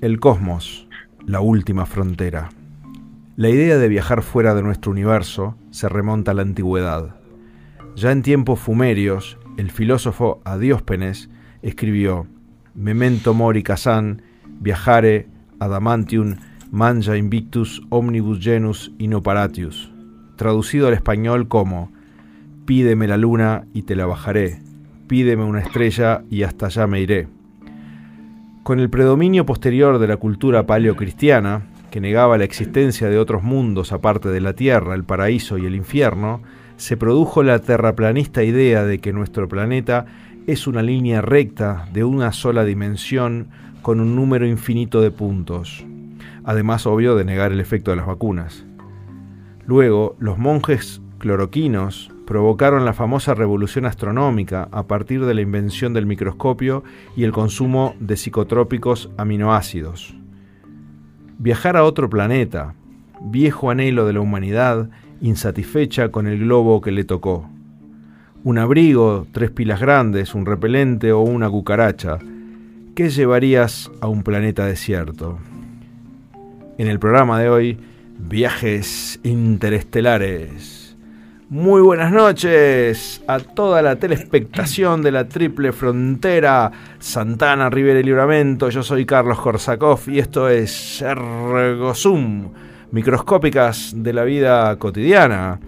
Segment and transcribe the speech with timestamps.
[0.00, 0.88] El cosmos,
[1.26, 2.48] la última frontera.
[3.36, 7.16] La idea de viajar fuera de nuestro universo se remonta a la antigüedad.
[7.96, 11.28] Ya en tiempos fumerios, el filósofo Adiospenes
[11.60, 12.26] escribió
[12.74, 14.22] Memento mori casan,
[14.60, 15.28] viajare
[15.58, 16.36] adamantium
[16.70, 19.92] manja invictus omnibus genus inoparatius,
[20.36, 21.92] traducido al español como
[22.64, 24.62] Pídeme la luna y te la bajaré,
[25.08, 27.39] pídeme una estrella y hasta allá me iré.
[28.62, 33.90] Con el predominio posterior de la cultura paleocristiana, que negaba la existencia de otros mundos
[33.90, 36.42] aparte de la Tierra, el paraíso y el infierno,
[36.76, 40.04] se produjo la terraplanista idea de que nuestro planeta
[40.46, 43.48] es una línea recta de una sola dimensión
[43.80, 45.84] con un número infinito de puntos.
[46.44, 48.66] Además, obvio, de negar el efecto de las vacunas.
[49.66, 56.06] Luego, los monjes cloroquinos provocaron la famosa revolución astronómica a partir de la invención del
[56.06, 56.84] microscopio
[57.16, 60.14] y el consumo de psicotrópicos aminoácidos.
[61.38, 62.76] Viajar a otro planeta,
[63.20, 67.50] viejo anhelo de la humanidad, insatisfecha con el globo que le tocó.
[68.44, 72.20] Un abrigo, tres pilas grandes, un repelente o una cucaracha.
[72.94, 75.40] ¿Qué llevarías a un planeta desierto?
[76.78, 77.78] En el programa de hoy,
[78.20, 80.79] viajes interestelares.
[81.50, 86.70] Muy buenas noches a toda la telespectación de la triple frontera
[87.00, 88.70] Santana, Rivera y Libramento.
[88.70, 92.52] Yo soy Carlos Korsakov y esto es Ergozum,
[92.92, 95.58] microscópicas de la vida cotidiana.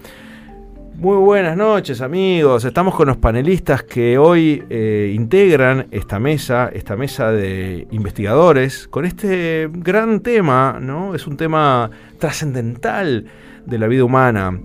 [0.95, 6.95] Muy buenas noches amigos, estamos con los panelistas que hoy eh, integran esta mesa, esta
[6.95, 11.17] mesa de investigadores, con este gran tema, ¿no?
[11.17, 13.27] Es un tema trascendental
[13.67, 14.61] de la vida humana.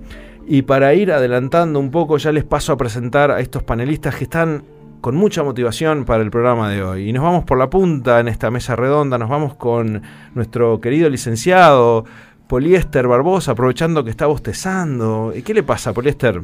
[0.50, 4.24] Y para ir adelantando un poco, ya les paso a presentar a estos panelistas que
[4.24, 4.64] están
[5.02, 7.10] con mucha motivación para el programa de hoy.
[7.10, 10.02] Y nos vamos por la punta en esta mesa redonda, nos vamos con
[10.36, 12.06] nuestro querido licenciado
[12.48, 15.34] Poliéster Barbosa, aprovechando que está bostezando.
[15.36, 16.42] ¿Y qué le pasa, Poliéster?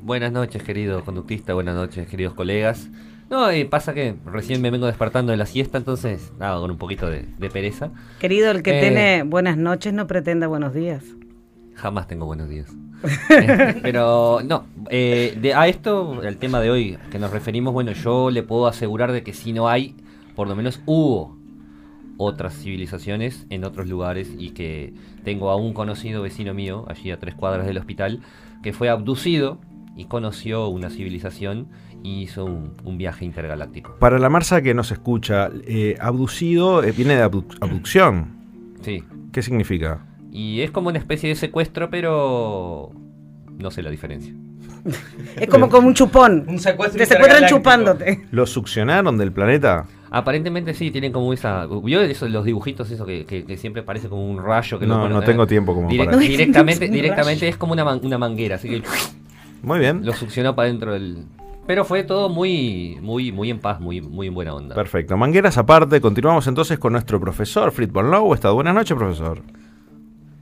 [0.00, 2.88] Buenas noches, querido conductista, buenas noches, queridos colegas.
[3.30, 6.76] No, y pasa que recién me vengo despertando de la siesta, entonces, nada, con un
[6.76, 7.90] poquito de, pereza.
[8.18, 11.04] Querido, el que eh, tiene buenas noches no pretenda buenos días.
[11.74, 12.72] Jamás tengo buenos días.
[13.82, 18.42] pero no, eh, a esto, el tema de hoy que nos referimos, bueno, yo le
[18.42, 19.94] puedo asegurar de que si no hay,
[20.34, 21.36] por lo menos hubo
[22.16, 27.18] otras civilizaciones en otros lugares y que tengo a un conocido vecino mío, allí a
[27.18, 28.20] tres cuadras del hospital,
[28.62, 29.58] que fue abducido
[29.96, 31.68] y conoció una civilización
[32.02, 33.96] y hizo un, viaje intergaláctico.
[33.98, 38.28] Para la Marsa que nos escucha, eh, abducido eh, viene de abducción.
[38.82, 39.02] Sí.
[39.32, 40.06] ¿Qué significa?
[40.34, 42.90] Y es como una especie de secuestro, pero
[43.56, 44.34] no sé la diferencia.
[45.36, 46.44] es como como un chupón.
[46.48, 48.26] Un secuestro Te secuestran chupándote.
[48.32, 49.86] ¿Lo succionaron del planeta?
[50.10, 51.66] Aparentemente sí, tienen como esa.
[51.66, 55.46] ¿Vio eso, los dibujitos, eso que, siempre parece como un rayo que No, no tengo
[55.46, 58.82] tiempo como para Directamente, directamente es como una, una manguera, así que.
[59.62, 60.04] Muy bien.
[60.04, 61.26] Lo succionó para dentro del.
[61.64, 64.74] Pero fue todo muy, muy, muy en paz, muy, muy en buena onda.
[64.74, 65.16] Perfecto.
[65.16, 68.36] Mangueras aparte, continuamos entonces con nuestro profesor, Fritz von Lowe.
[68.52, 69.40] Buenas noches, profesor.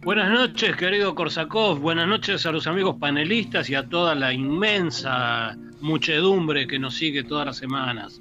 [0.04, 1.78] Buenas noches, querido Korsakov.
[1.78, 7.22] Buenas noches a los amigos panelistas y a toda la inmensa muchedumbre que nos sigue
[7.22, 8.20] todas las semanas.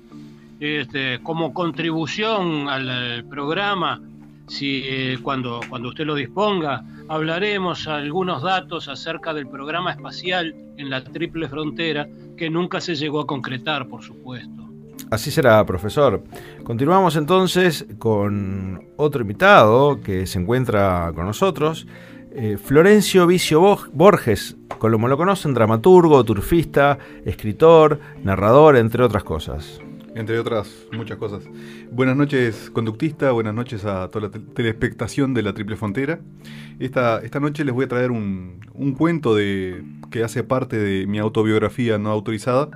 [0.60, 4.00] Este, como contribución al programa,
[4.46, 10.88] si eh, cuando, cuando usted lo disponga, hablaremos algunos datos acerca del programa espacial en
[10.92, 14.71] la Triple Frontera que nunca se llegó a concretar, por supuesto.
[15.12, 16.24] Así será, profesor.
[16.64, 21.86] Continuamos entonces con otro invitado que se encuentra con nosotros,
[22.32, 29.82] eh, Florencio Vicio Borges, como lo conocen, dramaturgo, turfista, escritor, narrador, entre otras cosas.
[30.16, 31.44] Entre otras muchas cosas.
[31.92, 36.22] Buenas noches, conductista, buenas noches a toda la telespectación de la Triple Frontera.
[36.80, 41.20] Esta, noche les voy a traer un, un cuento de, que hace parte de mi
[41.20, 42.70] autobiografía no autorizada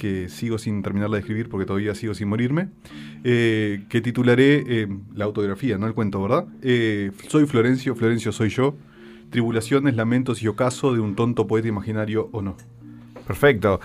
[0.00, 2.68] que sigo sin terminarla de escribir porque todavía sigo sin morirme,
[3.22, 6.46] eh, que titularé eh, la autografía, no el cuento, ¿verdad?
[6.62, 8.74] Eh, soy Florencio, Florencio soy yo,
[9.28, 12.56] tribulaciones, lamentos y ocaso de un tonto poeta imaginario o no.
[13.26, 13.78] Perfecto.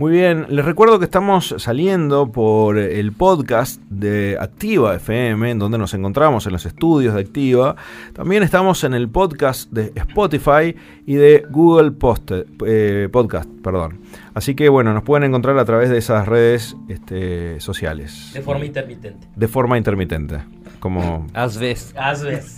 [0.00, 5.76] Muy bien, les recuerdo que estamos saliendo por el podcast de Activa FM, en donde
[5.76, 7.76] nos encontramos en los estudios de Activa.
[8.14, 10.74] También estamos en el podcast de Spotify
[11.04, 14.00] y de Google Podcast, perdón.
[14.32, 18.30] Así que bueno, nos pueden encontrar a través de esas redes este, sociales.
[18.32, 19.28] De forma intermitente.
[19.36, 20.38] De forma intermitente.
[20.80, 21.26] Como...
[21.34, 21.96] Asbest.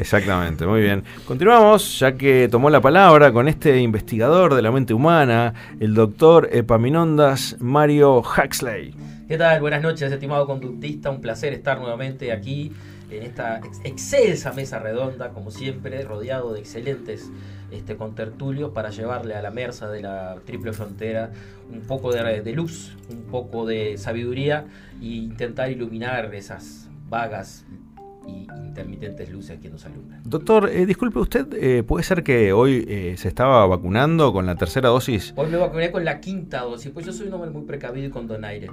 [0.00, 1.04] Exactamente, muy bien.
[1.26, 6.48] Continuamos, ya que tomó la palabra con este investigador de la mente humana, el doctor
[6.52, 8.94] Epaminondas Mario Huxley.
[9.28, 9.60] ¿Qué tal?
[9.60, 11.10] Buenas noches, estimado conductista.
[11.10, 12.72] Un placer estar nuevamente aquí
[13.10, 17.30] en esta excelsa mesa redonda, como siempre, rodeado de excelentes
[17.70, 21.30] este, contertulios para llevarle a la mersa de la triple frontera
[21.70, 24.66] un poco de, luz, un poco de sabiduría
[25.00, 27.64] e intentar iluminar esas vagas
[28.26, 30.22] y intermitentes luces que nos alumbran.
[30.24, 34.56] Doctor, eh, disculpe, ¿usted eh, puede ser que hoy eh, se estaba vacunando con la
[34.56, 35.32] tercera dosis?
[35.36, 38.10] Hoy me vacuné con la quinta dosis, pues yo soy un hombre muy precavido y
[38.10, 38.70] con donaire.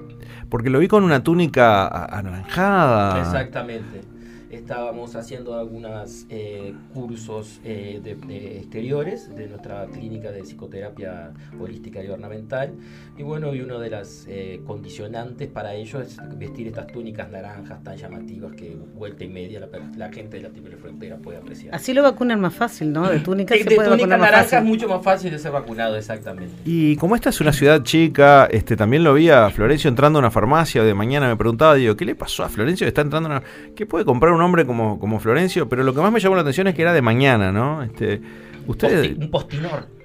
[0.50, 3.20] Porque lo vi con una túnica anaranjada.
[3.20, 4.19] Exactamente
[4.60, 12.08] estábamos haciendo algunos eh, cursos eh, de, exteriores de nuestra clínica de psicoterapia holística y
[12.08, 12.74] ornamental.
[13.18, 17.84] Y bueno, y una de las eh, condicionantes para ello es vestir estas túnicas naranjas
[17.84, 19.68] tan llamativas que vuelta y media
[19.98, 21.74] la, gente de la triple frontera puede apreciar.
[21.74, 23.10] Así lo vacunan más fácil, ¿no?
[23.10, 26.54] De túnica se puede túnica naranja es mucho más fácil de ser vacunado, exactamente.
[26.66, 30.22] Y como esta es una ciudad chica, este también lo vi a Florencio entrando a
[30.22, 32.88] una farmacia de mañana, me preguntaba, digo, ¿qué le pasó a Florencio?
[32.88, 33.44] Está entrando a una...
[33.76, 36.42] ¿Qué puede comprar un hombre como, como Florencio, pero lo que más me llamó la
[36.42, 37.84] atención es que era de mañana, ¿no?
[37.84, 38.22] Este,
[38.68, 39.18] usted...
[39.18, 40.00] un postinor.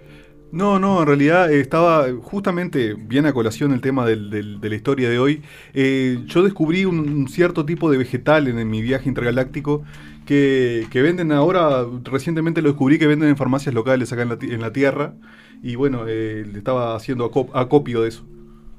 [0.54, 5.18] No, no, en realidad estaba justamente bien a colación el tema de la historia de
[5.18, 5.42] hoy.
[5.72, 9.82] Eh, yo descubrí un, cierto tipo de vegetal en, mi viaje intergaláctico
[10.26, 15.14] que, venden ahora, recientemente lo descubrí que venden en farmacias locales acá en la, Tierra.
[15.60, 18.24] Y bueno, eh, le estaba haciendo acopio de eso.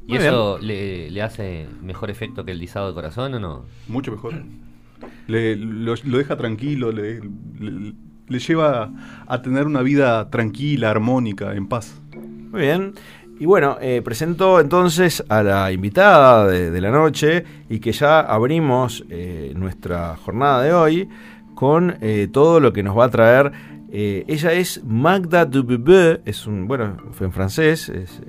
[0.08, 3.66] ¿Y eso le, le, hace mejor efecto que el disado de corazón o no?
[3.90, 4.34] Mucho mejor
[5.28, 7.22] le, lo, deja tranquilo, le,
[7.60, 8.92] le, lleva
[9.28, 12.02] a tener una vida tranquila, armónica, en paz.
[12.52, 12.94] Muy bien.
[13.38, 19.04] Y bueno, eh, presento entonces a la invitada de, la noche y que ya abrimos
[19.10, 21.10] eh, nuestra jornada de hoy
[21.54, 23.52] con eh, todo lo que nos va a traer.
[23.92, 28.22] ella es Magda Dubebe, es un, bueno, fue en francés, es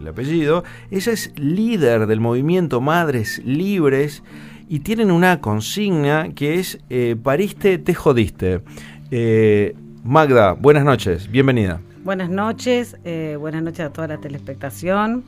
[0.00, 0.64] el apellido.
[0.90, 4.22] Ella es líder del movimiento Madres Libres
[4.72, 8.62] y tienen una consigna que es eh, pariste, te jodiste.
[9.10, 11.78] Eh, Magda, buenas noches, bienvenida.
[12.04, 15.24] Buenas noches, eh, buenas noches a toda la telespectación,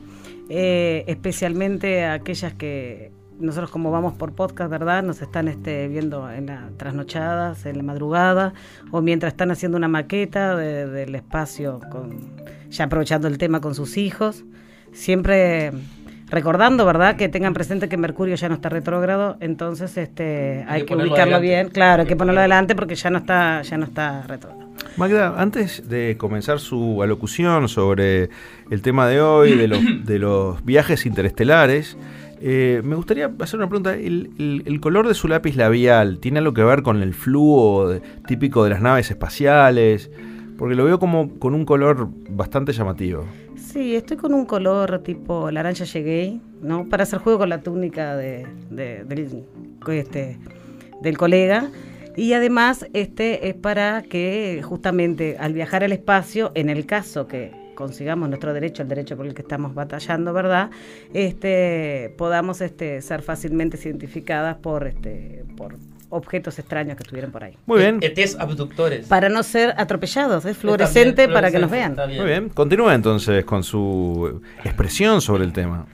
[0.49, 5.03] especialmente a aquellas que nosotros como vamos por podcast, ¿verdad?
[5.03, 8.55] Nos están este, viendo en las trasnochadas, en la madrugada,
[8.89, 12.31] o mientras están haciendo una maqueta del espacio, con,
[12.71, 14.43] ya aprovechando el tema con sus hijos.
[14.91, 15.71] Siempre
[16.35, 17.15] recordando, ¿verdad?
[17.15, 21.69] Que tengan presente que Mercurio ya no está retrógrado, entonces este hay, que, ubicarlo bien,
[21.69, 24.69] claro, hay que ponerlo adelante porque ya no está ya no está retrógrado.
[24.97, 28.29] Magda, antes de comenzar su alocución sobre
[28.69, 31.97] el tema de hoy, de los, de los viajes interestelares,
[32.41, 33.95] eh, me gustaría hacer una pregunta.
[33.95, 37.93] ¿El, color de su lápiz labial tiene algo que ver con el flujo
[38.27, 40.11] típico de las naves espaciales?
[40.57, 43.25] Porque lo veo como con un color bastante llamativo.
[43.75, 46.87] Sí, estoy con un color tipo laranja llegué, ¿no?
[46.87, 49.43] Para hacer juego con la túnica de, del,
[49.89, 50.37] este,
[51.01, 51.69] del colega.
[52.15, 57.51] Y además, este es para que justamente al viajar al espacio, en el caso que
[57.75, 60.69] consigamos nuestro derecho, el derecho por el que estamos batallando, ¿verdad?
[61.13, 65.75] Este, podamos este, ser fácilmente identificadas por, este, por
[66.09, 67.57] objetos extraños que estuvieran por ahí.
[67.65, 67.99] Muy bien.
[68.01, 69.07] ETs abductores.
[69.07, 71.95] Para no ser atropellados, es fluorescente para que nos vean.
[71.95, 72.49] Muy bien.
[72.49, 75.87] Continúa entonces con su expresión sobre el tema.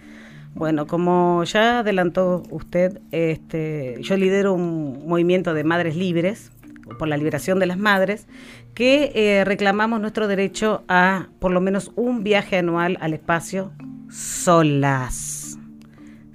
[0.53, 6.51] Bueno, como ya adelantó usted, este, yo lidero un movimiento de madres libres
[6.99, 8.27] por la liberación de las madres,
[8.73, 13.71] que eh, reclamamos nuestro derecho a por lo menos un viaje anual al espacio
[14.09, 15.40] solas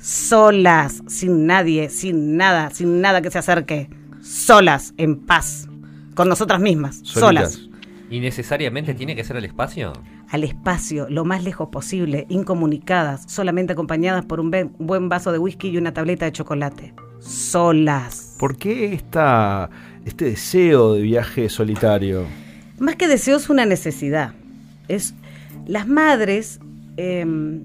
[0.07, 3.91] solas, sin nadie, sin nada, sin nada que se acerque,
[4.23, 5.69] solas, en paz,
[6.15, 7.69] con nosotras mismas, solas.
[8.09, 9.93] ¿Y necesariamente tiene que ser al espacio?
[10.29, 15.71] Al espacio, lo más lejos posible, incomunicadas, solamente acompañadas por un buen vaso de whisky
[15.71, 16.95] y una tableta de chocolate.
[17.19, 18.37] Solas.
[18.39, 19.71] ¿Por qué esta,
[20.05, 22.27] este deseo de viaje solitario?
[22.79, 24.35] Más que deseo es una necesidad.
[24.87, 25.15] Es
[25.67, 26.61] las madres
[26.97, 27.65] em,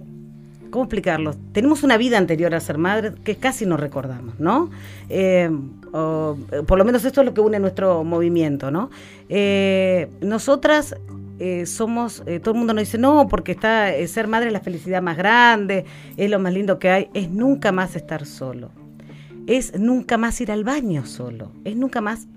[0.71, 1.35] ¿cómo explicarlo?
[1.51, 4.71] Tenemos una vida anterior a ser madres que casi no recordamos, ¿no?
[5.09, 5.51] Eh,
[5.91, 8.89] por lo menos esto es lo que une nuestro movimiento, ¿no?
[9.29, 10.95] Eh, nosotras
[11.39, 15.01] eh, somos, todo el mundo nos dice, no, porque está ser madre es la felicidad
[15.01, 15.85] más grande,
[16.17, 18.71] es lo más lindo que hay, es nunca más estar solo,
[19.47, 22.27] es nunca más ir al baño solo, es nunca más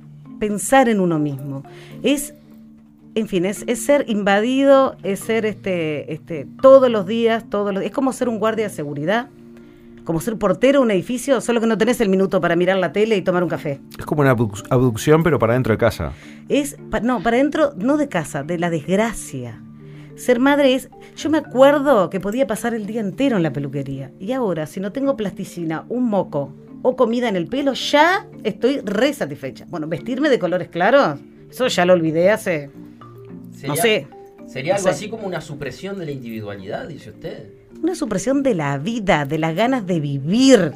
[0.41, 1.63] pensar en uno mismo,
[2.03, 2.35] es
[3.15, 7.93] en fin, es, ser invadido, es ser este, este, todos los días, todos los, es
[7.93, 9.29] como ser un guardia de seguridad,
[10.05, 12.93] como ser portero de un edificio, solo que no tenés el minuto para mirar la
[12.93, 13.81] tele y tomar un café.
[13.99, 16.13] Es como una abducción, pero para dentro de casa.
[16.49, 19.61] Es, no, para dentro, no de casa, de la desgracia.
[20.17, 24.13] Ser madre es, yo me acuerdo que podía pasar el día entero en la peluquería
[24.21, 26.53] y ahora si no tengo plasticina, un moco
[26.83, 29.65] o comida en el pelo, ya estoy re satisfecha.
[29.69, 31.19] Bueno, vestirme de colores claros,
[31.51, 32.71] eso ya lo olvidé hace,
[33.67, 34.07] no sé,
[34.47, 34.95] Sería no algo sé.
[34.95, 37.49] así como una supresión de la individualidad, dice usted.
[37.83, 40.73] una supresión de la vida, de las ganas de vivir.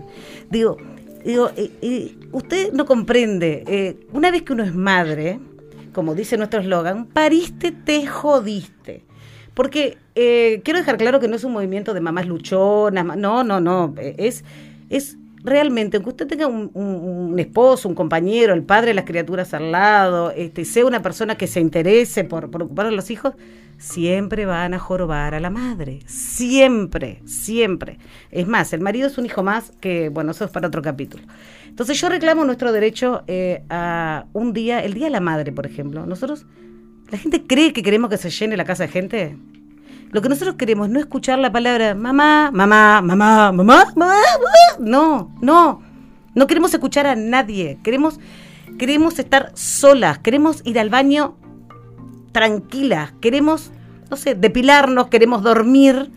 [0.50, 0.76] Digo,
[1.24, 5.38] digo eh, eh, usted no comprende, eh, una vez que uno es madre,
[5.92, 9.04] como dice nuestro eslogan, pariste, te jodiste.
[9.54, 13.94] Porque quiero dejar claro que no es un movimiento de mamás luchonas, no, no, no,
[13.98, 14.44] es,
[14.88, 15.16] es
[15.48, 20.30] realmente, aunque usted tenga un, esposo, un compañero, el padre de las criaturas al lado,
[20.30, 23.34] este, sea una persona que se interese por, por ocupar a los hijos,
[23.78, 26.00] siempre van a jorobar a la madre.
[26.06, 27.98] Siempre, siempre.
[28.30, 31.24] Es más, el marido es un hijo más que, bueno, eso es para otro capítulo.
[31.68, 35.64] Entonces yo reclamo nuestro derecho eh, a un día, el Día de la Madre, por
[35.64, 36.04] ejemplo.
[36.06, 36.44] Nosotros,
[37.10, 39.36] la gente cree que queremos que se llene la casa de gente.
[40.10, 44.16] Lo que nosotros queremos no escuchar la palabra mamá, mamá, mamá, mamá, mamá, mamá.
[44.78, 45.82] No, no.
[46.34, 47.78] No queremos escuchar a nadie.
[47.82, 48.18] Queremos,
[48.78, 50.18] queremos estar solas.
[50.18, 51.36] Queremos ir al baño
[52.32, 53.12] tranquilas.
[53.20, 53.70] Queremos,
[54.10, 56.10] no sé, depilarnos, queremos dormir,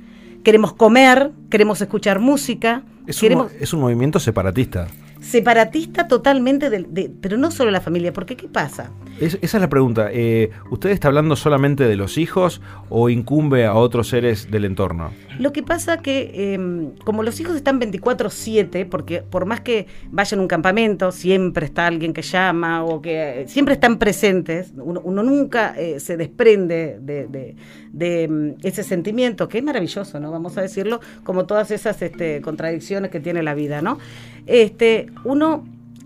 [0.43, 2.83] queremos comer, queremos escuchar música.
[3.07, 4.87] Es un, queremos es un movimiento separatista.
[5.21, 8.91] Separatista totalmente, de, pero no solo la familia, porque ¿qué pasa?
[9.19, 10.09] Es- esa es la pregunta.
[10.11, 15.11] Eh, ¿Usted está hablando solamente de los hijos o incumbe a otros seres del entorno?
[15.39, 20.39] Lo que pasa que eh, como los hijos están 24/7, porque por más que vayan
[20.39, 25.01] a un campamento, siempre está alguien que llama o que eh, siempre están presentes, uno,
[25.03, 27.55] uno nunca eh, se desprende de, de-
[27.93, 30.31] de, mm, ese sentimiento, que es maravilloso, ¿no?
[30.31, 33.99] Vamos a decirlo, como todas esas este, contradicciones que tiene la vida, ¿no?
[34.45, 35.63] Este, uno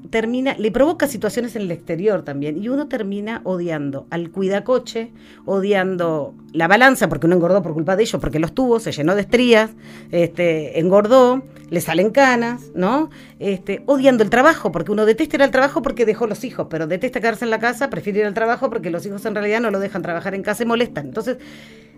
[0.10, 5.12] termina, le provoca situaciones en el exterior también, y uno termina odiando al cuidacoche,
[5.46, 9.16] odiando la balanza, porque uno engordó por culpa de ellos, porque los tuvo, se llenó
[9.16, 9.72] de estrías,
[10.12, 13.10] este, engordó, le salen canas, ¿no?
[13.40, 16.88] Este, odiando el trabajo, porque uno detesta ir al trabajo porque dejó los hijos, pero
[16.88, 19.72] detesta quedarse en la casa, prefiere ir al trabajo porque los hijos en realidad no
[19.72, 21.08] lo dejan trabajar en casa y molestan.
[21.08, 21.38] Entonces,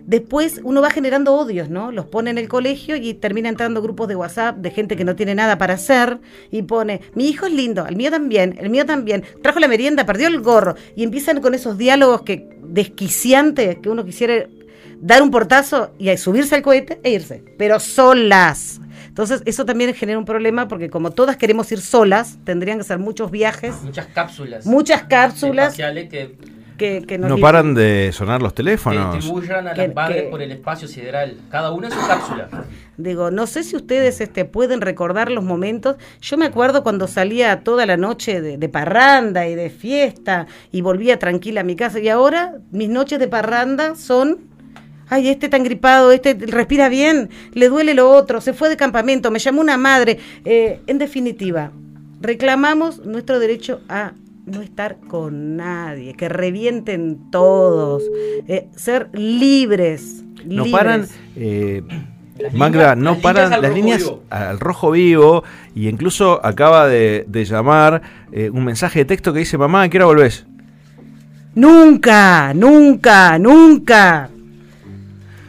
[0.08, 1.92] después uno va generando odios, ¿no?
[1.92, 5.14] Los pone en el colegio y termina entrando grupos de WhatsApp de gente que no
[5.14, 6.18] tiene nada para hacer
[6.50, 10.06] y pone, mi hijo es lindo, el mío también, el mío también, trajo la merienda,
[10.06, 14.48] perdió el gorro y empiezan con esos diálogos que desquiciantes que uno quisiera
[14.98, 18.80] dar un portazo y subirse al cohete e irse, pero solas.
[19.08, 22.98] Entonces, eso también genera un problema porque como todas queremos ir solas, tendrían que ser
[22.98, 24.64] muchos viajes, Muchas cápsulas.
[24.64, 26.34] muchas cápsulas espaciales que,
[26.78, 29.14] que, que nos No paran de sonar los que teléfonos.
[29.16, 31.36] distribuyan a Que- las madres que- por el espacio sideral.
[31.50, 32.48] Cada una en su cápsula.
[32.96, 35.96] Digo, no sé si ustedes este, pueden recordar los momentos.
[36.22, 40.80] Yo me acuerdo cuando salía toda la noche de, de parranda y de fiesta y
[40.80, 42.00] volvía tranquila a mi casa.
[42.00, 44.38] Y ahora mis noches de parranda son,
[45.08, 49.30] ay, este tan gripado, este respira bien, le duele lo otro, se fue de campamento,
[49.30, 50.18] me llamó una madre.
[50.44, 51.70] Eh, en definitiva,
[52.20, 54.12] reclamamos nuestro derecho a
[54.50, 58.02] no estar con nadie, que revienten todos,
[58.48, 60.24] eh, ser libres.
[60.44, 60.72] No libres.
[60.72, 61.06] paran.
[61.36, 61.82] eh,
[62.38, 64.22] Las Magda, líneas- no las paran líneas al las rojo líneas vivo.
[64.30, 68.00] al rojo vivo y incluso acaba de, de llamar
[68.32, 70.46] eh, un mensaje de texto que dice, mamá, ¿a qué hora volvés?
[71.54, 74.30] Nunca, nunca, nunca.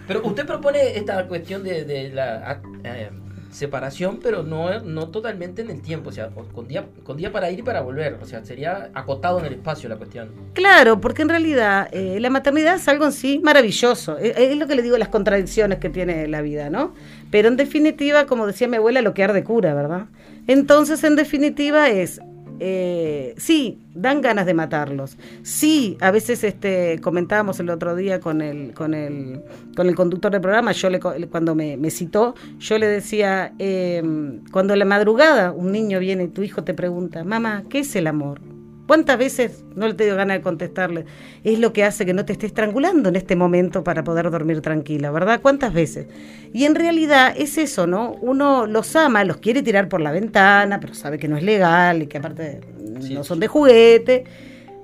[0.08, 3.10] Pero usted propone esta cuestión de, de la eh,
[3.51, 7.50] separación, pero no, no totalmente en el tiempo, o sea, con día, con día para
[7.51, 10.29] ir y para volver, o sea, sería acotado en el espacio la cuestión.
[10.53, 14.18] Claro, porque en realidad eh, la maternidad es algo en sí maravilloso.
[14.18, 16.94] Es, es lo que le digo, las contradicciones que tiene la vida, ¿no?
[17.32, 20.06] Pero en definitiva, como decía mi abuela, lo que arde cura, ¿verdad?
[20.48, 22.22] Entonces, en definitiva, es.
[22.60, 25.18] Eh, sí, dan ganas de matarlos.
[25.44, 29.42] Sí, a veces este, comentábamos el otro día con el, con el,
[29.75, 34.04] con el conductor del programa, yo le, cuando me, citó, yo le decía, eh,
[34.51, 38.08] cuando la madrugada un niño viene y tu hijo te pregunta, mamá, ¿qué es el
[38.08, 38.42] amor?
[38.89, 41.05] ¿Cuántas veces no le te dio ganas de contestarle?
[41.43, 44.62] Es lo que hace que no te esté estrangulando en este momento para poder dormir
[44.62, 45.41] tranquila, ¿verdad?
[45.43, 46.08] ¿Cuántas veces?
[46.53, 48.13] Y en realidad es eso, ¿no?
[48.13, 52.01] Uno los ama, los quiere tirar por la ventana, pero sabe que no es legal
[52.01, 52.62] y que aparte
[53.00, 53.13] Sí.
[53.13, 54.24] no son de juguete,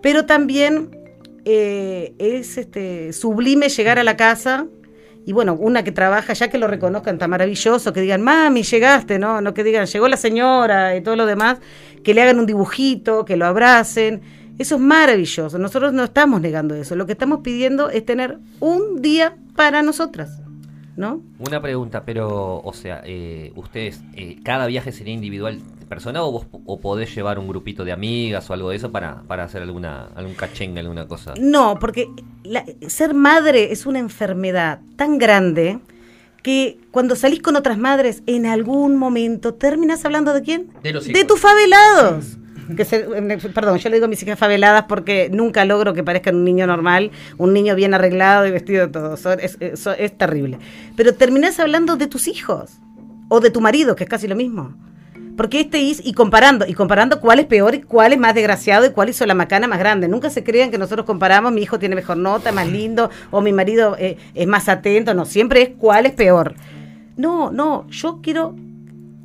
[0.03, 0.95] pero también
[1.43, 4.67] eh, es este sublime llegar a la casa
[5.27, 9.17] y bueno, una que trabaja, ya que lo reconozcan, está maravilloso, que digan, mami, llegaste,
[9.17, 9.41] ¿no?
[9.41, 11.57] No que digan, llegó la señora y todo lo demás,
[12.05, 14.21] que le hagan un dibujito, que lo abracen.
[14.57, 15.59] Eso es maravilloso.
[15.59, 16.95] Nosotros no estamos negando eso.
[16.95, 20.41] Lo que estamos pidiendo es tener un día para nosotras,
[20.95, 21.21] ¿no?
[21.39, 26.31] Una pregunta, pero, o sea, eh, ustedes, eh, ¿cada viaje sería individual de persona o
[26.31, 29.62] vos o podés llevar un grupito de amigas o algo de eso para, para hacer
[29.62, 31.33] alguna algún cachengue, alguna cosa?
[31.39, 32.07] No, porque
[32.43, 35.79] la- ser madre es una enfermedad tan grande
[36.45, 40.67] que cuando salís con otras madres, en algún momento terminas hablando de quién?
[40.83, 41.25] De los De hijos.
[41.25, 42.37] tus favelados.
[42.77, 46.03] Que se- eh, perdón, yo le digo a mis hijas faveladas porque nunca logro que
[46.03, 47.09] parezcan un niño normal,
[47.39, 49.15] un niño bien arreglado y vestido de todo.
[49.15, 50.59] Es, es- es terrible.
[50.95, 52.73] Pero terminás hablando de tus hijos
[53.27, 54.75] o de tu marido, que es casi lo mismo.
[55.36, 58.86] Porque este is, y comparando, y comparando cuál es peor y cuál es más desgraciado
[58.86, 60.08] y cuál hizo la macana más grande.
[60.08, 63.51] Nunca se crean que nosotros comparamos, mi hijo tiene mejor nota, más lindo, o mi
[63.51, 65.13] marido eh, es más atento.
[65.13, 66.56] No, siempre es cuál es peor.
[67.18, 68.56] No, no, yo quiero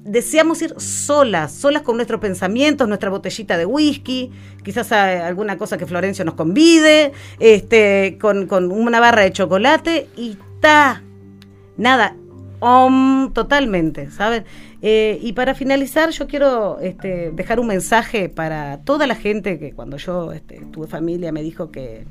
[0.05, 4.31] deseamos ir solas, solas con nuestros pensamientos, nuestra botellita de whisky,
[4.65, 11.03] quizás alguna cosa que Florencio nos convide, este, con, una barra de chocolate y ta,
[11.77, 12.17] nada,
[12.61, 14.45] om, totalmente, ¿saben?
[14.83, 19.73] Eh, y para finalizar, yo quiero este, dejar un mensaje para toda la gente que
[19.73, 22.05] cuando yo este, tuve familia me dijo que,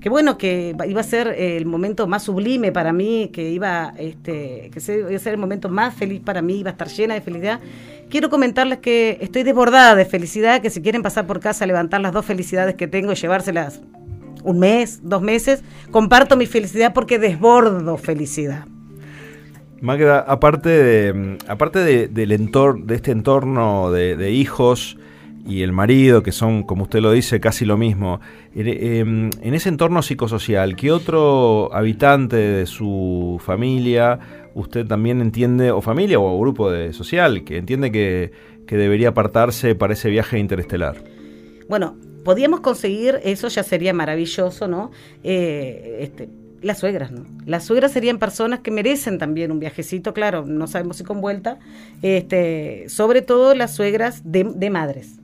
[0.00, 4.70] que bueno, que iba a ser el momento más sublime para mí, que iba, este,
[4.72, 7.20] que iba a ser el momento más feliz para mí, iba a estar llena de
[7.20, 7.60] felicidad.
[8.08, 12.12] Quiero comentarles que estoy desbordada de felicidad, que si quieren pasar por casa, levantar las
[12.12, 13.82] dos felicidades que tengo y llevárselas
[14.44, 18.66] un mes, dos meses, comparto mi felicidad porque desbordo felicidad.
[19.82, 24.96] Magda, aparte de, aparte de, del entorno, de este entorno de, hijos
[25.44, 28.20] y el marido, que son, como usted lo dice, casi lo mismo,
[28.54, 34.20] en, em, en ese entorno psicosocial, ¿qué otro habitante de su familia
[34.54, 38.30] usted también entiende, o familia o grupo de social, que entiende que,
[38.68, 41.02] que debería apartarse para ese viaje interestelar?
[41.68, 44.92] Bueno, podíamos conseguir, eso ya sería maravilloso, ¿no?
[45.24, 46.28] Eh, este,
[46.62, 47.24] las suegras, ¿no?
[47.44, 51.58] Las suegras serían personas que merecen también un viajecito, claro, no sabemos si con vuelta,
[52.02, 55.18] este, sobre todo las suegras de, de madres,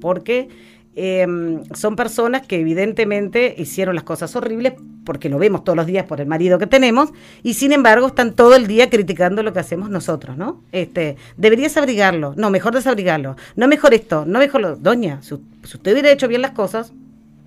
[0.00, 0.48] porque
[0.96, 1.26] eh,
[1.74, 4.74] son personas que evidentemente hicieron las cosas horribles,
[5.04, 7.10] porque lo vemos todos los días por el marido que tenemos,
[7.42, 10.62] y sin embargo están todo el día criticando lo que hacemos nosotros, ¿no?
[10.72, 15.92] Este, deberías abrigarlo, no, mejor desabrigarlo, no mejor esto, no mejor lo, doña, si usted
[15.92, 16.92] hubiera hecho bien las cosas,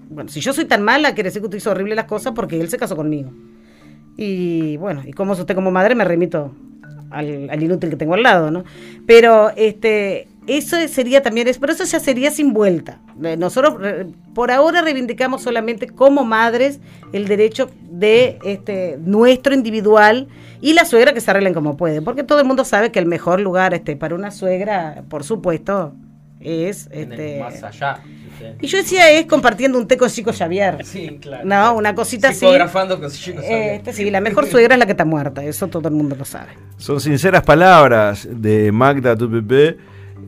[0.10, 2.60] bueno, si yo soy tan mala, quiere decir que usted hizo horrible las cosas porque
[2.60, 3.32] él se casó conmigo.
[4.15, 6.52] Y bueno, y como usted como madre, me remito
[7.12, 8.63] al, inútil que tengo al lado, ¿no?
[9.06, 13.00] Pero este, eso sería también, pero eso ya sería sin vuelta.
[13.24, 13.76] Eh, Nosotros
[14.34, 16.80] por ahora reivindicamos solamente como madres
[17.13, 20.28] el derecho de este nuestro individual
[20.62, 23.06] y la suegra que se arreglen como pueden, porque todo el mundo sabe que el
[23.06, 25.93] mejor lugar este para una suegra, por supuesto,
[26.39, 28.00] es En el este más allá.
[28.34, 30.78] usted- y yo decía es compartiendo un té con Chico Xavier.
[30.86, 31.43] Sí, claro.
[31.45, 32.45] No, una cosita así.
[32.45, 33.43] Con chicos.
[33.43, 36.15] Eh, Este, sí, la mejor suegra es la que está muerta, eso todo el mundo
[36.15, 36.50] lo sabe.
[36.78, 39.78] Son sinceras palabras de Magda Tupepé,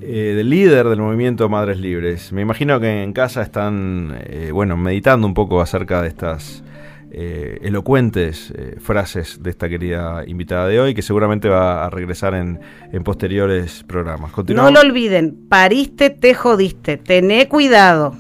[0.02, 2.32] eh, del líder del movimiento Madres Libres.
[2.32, 6.63] Me imagino que en casa están, eh, bueno, meditando un poco acerca de estas
[7.12, 12.34] eh, elocuentes eh, frases de esta querida invitada de hoy, que seguramente va a regresar
[12.34, 12.60] en,
[12.91, 14.32] en posteriores programas.
[14.50, 18.15] No lo olviden, pariste, te jodiste, tené cuidado.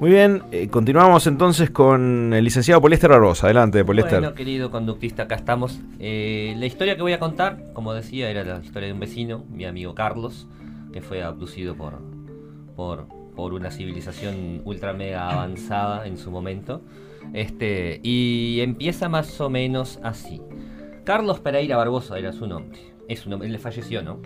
[0.00, 3.48] Muy bien, eh, continuamos entonces con el licenciado Poliéster Barbosa.
[3.48, 4.20] Adelante, Poliéster.
[4.20, 5.78] Bueno, querido conductista, acá estamos.
[5.98, 9.44] Eh, la historia que voy a contar, como decía, era la historia de un vecino,
[9.52, 10.48] mi amigo Carlos,
[10.94, 12.00] que fue abducido por,
[12.76, 16.80] por, por una civilización ultra mega avanzada en su momento.
[17.32, 20.40] Este, y empieza más o menos así.
[21.04, 22.78] Carlos Pereira Barbosa era su nombre.
[23.08, 24.20] Es un hombre, él falleció, ¿no?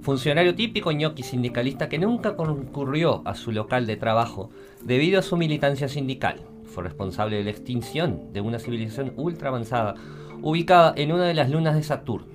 [0.00, 4.50] Funcionario típico ñoqui sindicalista que nunca concurrió a su local de trabajo
[4.82, 6.40] debido a su militancia sindical.
[6.64, 9.94] Fue responsable de la extinción de una civilización ultra avanzada
[10.42, 12.32] ubicada en una de las lunas de Saturno.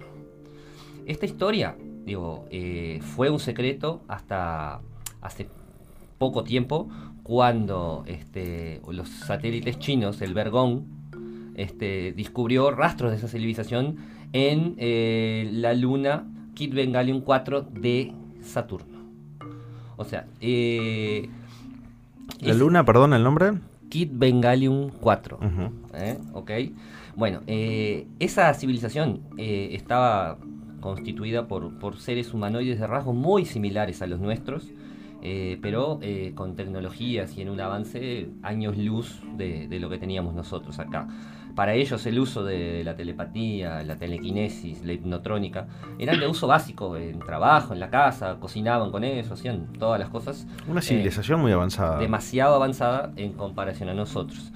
[1.06, 4.80] Esta historia, digo, eh, fue un secreto hasta
[5.22, 5.50] hace
[6.18, 6.90] poco tiempo
[7.28, 10.86] cuando este, los satélites chinos, el Vergón,
[11.56, 13.98] este, descubrió rastros de esa civilización
[14.32, 19.00] en eh, la luna Kit Bengalium 4 de Saturno.
[19.98, 21.28] O sea, eh,
[22.40, 23.54] La luna, perdón, el nombre.
[23.90, 25.38] Kit Bengalium 4.
[25.38, 25.72] Ujú.
[25.96, 26.18] ¿eh?
[26.34, 26.52] ¿Ok?
[27.18, 30.38] Bueno, eh, esa civilización eh, estaba
[30.80, 34.70] constituida por, por seres humanoides de rasgos muy similares a los nuestros,
[35.22, 39.98] eh, pero eh, con tecnologías y en un avance años luz de, de lo que
[39.98, 41.08] teníamos nosotros acá.
[41.56, 45.66] Para ellos el uso de la telepatía, la telequinesis, la hipnotrónica,
[45.98, 50.10] eran de uso básico en trabajo, en la casa, cocinaban con eso, hacían todas las
[50.10, 50.46] cosas.
[50.68, 51.98] Una eh, civilización muy avanzada.
[51.98, 54.52] demasiado avanzada en comparación a nosotros.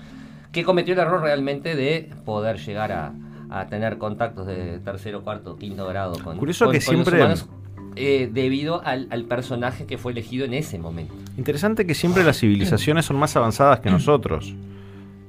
[0.51, 3.13] Que cometió el error realmente de poder llegar a,
[3.49, 7.19] a tener contactos de tercero, cuarto, quinto grado con, Curioso con- que con los siempre-
[7.19, 7.49] humanos,
[7.95, 11.13] eh, debido al, al personaje que fue elegido en ese momento.
[11.37, 14.55] Interesante que siempre las civilizaciones son más avanzadas que nosotros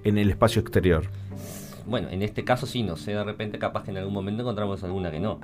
[0.05, 1.05] en el espacio exterior.
[1.87, 4.83] bueno, en este caso sí, no sé, de repente capaz que en algún momento encontramos
[4.85, 5.41] alguna que no.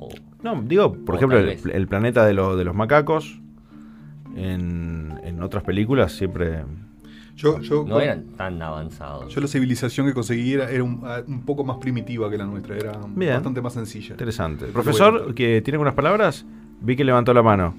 [0.00, 0.08] O-
[0.42, 3.40] No, digo, por ejemplo, el, planeta de, lo- de los macacos.
[4.36, 6.62] En, en otras películas siempre.
[7.36, 9.34] Yo, yo, no eran tan avanzados.
[9.34, 12.44] yo la civilización que conseguí era, era un, ah, un poco más primitiva que la
[12.44, 13.32] nuestra, era Bien.
[13.34, 14.10] bastante más sencilla.
[14.10, 14.66] Interesante.
[14.66, 16.44] Profesor, que tiene algunas palabras,
[16.80, 17.74] vi que levantó la mano.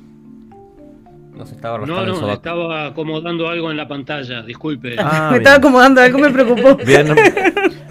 [1.36, 4.96] No se estaba No, no, estaba acomodando algo en la pantalla, disculpe.
[5.00, 5.42] Ah, me bien.
[5.42, 6.76] estaba acomodando algo, me preocupó.
[6.86, 7.08] Bien,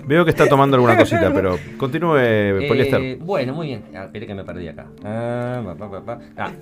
[0.07, 3.17] veo que está tomando alguna cosita, pero continúe, Eh, Poliester.
[3.19, 3.83] bueno, muy bien.
[3.95, 4.87] Ah, espere que me perdí acá.
[5.05, 6.19] Ah, pa, pa, pa, pa.
[6.37, 6.53] Ah,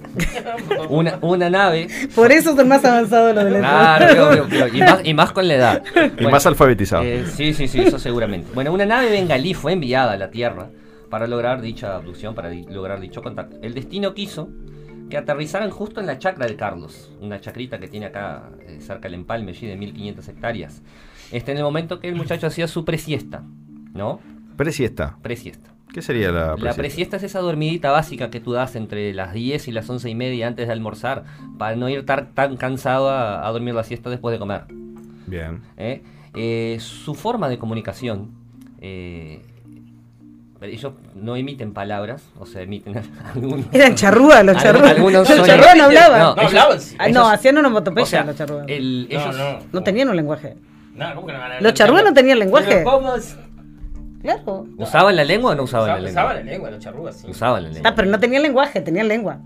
[0.89, 1.89] una, una nave.
[2.15, 4.47] Por eso son más avanzados los de la Claro.
[4.73, 5.83] Y, más, y más con la edad.
[5.97, 7.03] y Bueno, más alfabetizado.
[7.03, 8.49] eh, sí, sí, sí, eso seguramente.
[8.55, 10.69] Bueno, una nave bengalí fue enviada a la Tierra
[11.09, 13.57] para lograr dicha abducción, para di- lograr dicho contacto.
[13.63, 14.49] El destino quiso
[15.09, 19.09] que aterrizaran justo en la chacra de Carlos, una chacrita que tiene acá eh, cerca
[19.09, 20.83] del empalme allí de 1500 hectáreas.
[21.33, 23.43] Este, en el momento que el muchacho hacía su presiesta,
[23.95, 24.21] ¿no?
[24.57, 25.17] Presiesta.
[25.23, 25.71] Presiesta.
[25.93, 26.65] ¿Qué sería la presiesta?
[26.69, 30.09] La presiesta es esa dormidita básica que tú das entre las 10 y las 11
[30.11, 31.25] y media antes de almorzar
[31.59, 34.63] para no ir tar- tan cansado a, a dormir la siesta después de comer.
[35.27, 35.63] Bien.
[35.77, 36.03] ¿eh?
[36.35, 38.31] Eh, su forma de comunicación,
[38.81, 39.43] eh,
[40.63, 42.95] ellos no emiten palabras, o sea, emiten
[43.35, 43.67] algún...
[43.73, 44.91] Eran charrúas, los charrúas.
[44.91, 46.19] algunos Los charrúas no hablaban.
[46.21, 46.97] No, No ellos- hablaban, sí.
[46.99, 48.65] Ah, ellos- no, hacían onomatopeya o sea, los charrúas.
[48.69, 49.59] el- ellos, No, no.
[49.73, 50.57] No tenían un lenguaje.
[50.95, 52.69] No, ¿cómo que no van a Los charrúas no tenían lenguaje.
[52.69, 53.37] Pero ¿cómo es?
[54.23, 54.67] Claro.
[54.77, 56.45] ¿Usaban la lengua o no usaban Usaban, la usaban lengua?
[56.45, 57.27] la lengua, los charrúas, sí.
[57.31, 57.95] Usaban la Ah, lengua.
[57.97, 59.39] pero no tenían lenguaje, tenían lengua.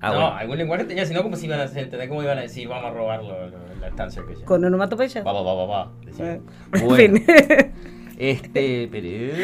[0.00, 0.34] Ah, no, bueno.
[0.36, 1.90] algún lenguaje tenía, sino como si iban a hacer.
[2.08, 4.44] ¿Cómo iban a decir, vamos a robar lo- lo- la estancia que ya?
[4.44, 5.22] Con onomatopeya.
[5.22, 5.92] Va, va, va, va, va.
[6.04, 6.28] decían.
[6.28, 6.40] Eh,
[6.74, 6.96] En Bueno.
[6.96, 7.24] fin.
[8.18, 9.34] Este, pero-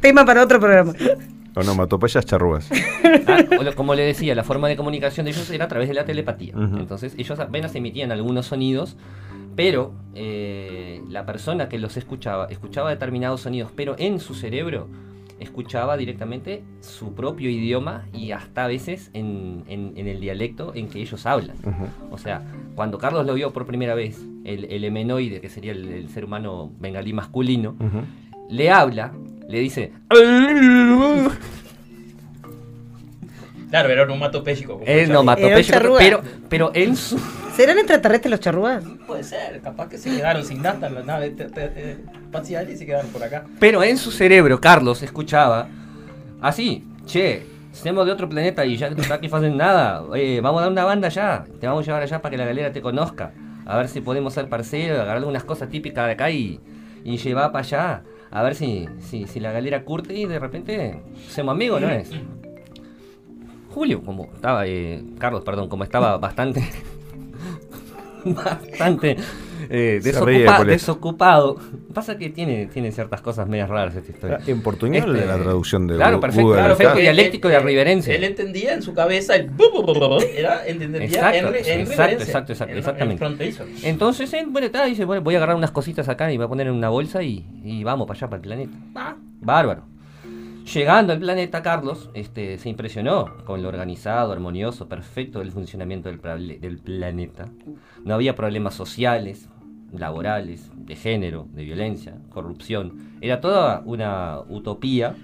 [0.00, 0.92] Tema para otro programa.
[1.56, 2.68] Onomatopeyas charrúas.
[3.28, 3.44] Ah,
[3.76, 6.54] como le decía, la forma de comunicación de ellos era a través de la telepatía.
[6.56, 6.78] Ujú.
[6.78, 8.96] Entonces, ellos apenas emitían algunos sonidos,
[9.56, 14.88] pero eh, la persona que los escuchaba, escuchaba determinados sonidos, pero en su cerebro
[15.40, 20.88] escuchaba directamente su propio idioma y hasta a veces en, en- en el dialecto en
[20.88, 21.56] que ellos hablan.
[22.10, 22.42] O sea,
[22.76, 26.24] cuando Carlos lo vio por primera vez, el, el hemenoide, que sería el, el ser
[26.24, 27.74] humano bengalí masculino,
[28.48, 29.12] le habla,
[29.48, 29.92] le dice...
[33.70, 34.74] Claro, era onomatopéyico.
[34.74, 35.14] como Eh, charrúa.
[35.14, 35.98] no, mató Era un charrúa.
[35.98, 37.18] pero, pero en su...
[37.54, 38.82] ¿Serán extraterrestres los charrúas?
[39.06, 43.10] Puede ser, capaz que se quedaron sin nada en la nave espacial y se quedaron
[43.12, 43.44] por acá.
[43.60, 45.68] Pero en su cerebro, Carlos escuchaba
[46.40, 50.40] así, che, somos de otro planeta y ya que tú estás aquí haciendo nada, eh,
[50.42, 52.72] vamos a dar una banda ya, te vamos a llevar allá para que la galera
[52.72, 53.32] te conozca,
[53.64, 56.58] a ver si podemos ser parceros, agarrar algunas cosas típicas de acá y,
[57.04, 61.02] y llevar para allá, a ver si, si, si la galera curte y de repente
[61.28, 62.10] somos amigos, ¿no es?
[63.70, 66.64] Julio, como estaba, eh, Carlos, perdón, como estaba bastante,
[68.34, 69.16] bastante
[69.70, 71.56] eh, desocupa- ríe desocupado.
[71.94, 74.40] Pasa que tiene, tiene ciertas cosas medias raras esta historia.
[74.46, 77.00] En portuñol Este, la traducción de claro, perfecto, Google claro, perfecto.
[77.00, 78.14] dialéctico y arriberense.
[78.14, 79.50] Él entendía en su cabeza el.
[79.50, 82.70] bu- bu- bu- bu- bu- Era, entendía Exacto, en, en exacto, riverense, exacto, exacto, en-
[82.72, 83.18] en exactamente.
[83.18, 83.64] fronterizo.
[83.84, 86.48] Entonces él, bueno, está, dice, bueno, voy a agarrar unas cositas acá y voy a
[86.48, 88.72] poner en una bolsa y, y vamos para allá, para el planeta.
[88.96, 89.84] Ah, bárbaro.
[90.72, 96.78] Llegando al planeta, Carlos este, se impresionó con lo organizado, armonioso, perfecto del funcionamiento del,
[96.78, 97.50] planeta.
[98.02, 99.50] No había problemas sociales,
[99.92, 103.18] laborales, de género, de violencia, corrupción.
[103.20, 105.14] Era toda una utopía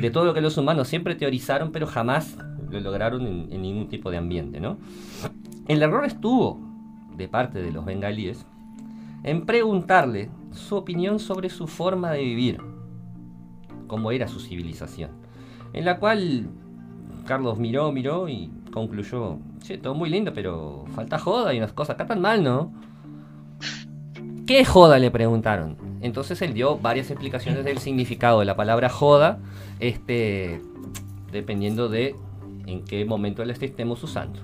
[0.00, 2.36] de todo lo que los humanos siempre teorizaron, pero jamás
[2.70, 4.76] lo lograron en, en ningún tipo de ambiente, ¿no?
[5.68, 6.60] El error estuvo,
[7.16, 8.44] de parte de los bengalíes,
[9.24, 12.71] en preguntarle su opinión sobre su forma de vivir,
[13.92, 15.10] cómo era su civilización.
[15.74, 16.48] En la cual
[17.26, 21.96] Carlos miró, miró y concluyó, che, todo muy lindo, pero falta joda y unas cosas
[21.96, 22.72] acá tan mal, ¿no?
[24.46, 24.98] ¿Qué joda?
[24.98, 25.76] le preguntaron.
[26.00, 29.40] Entonces él dio varias explicaciones del significado de la palabra joda,
[29.78, 30.62] este,
[31.30, 32.16] dependiendo de
[32.66, 34.40] en qué momento la estemos usando.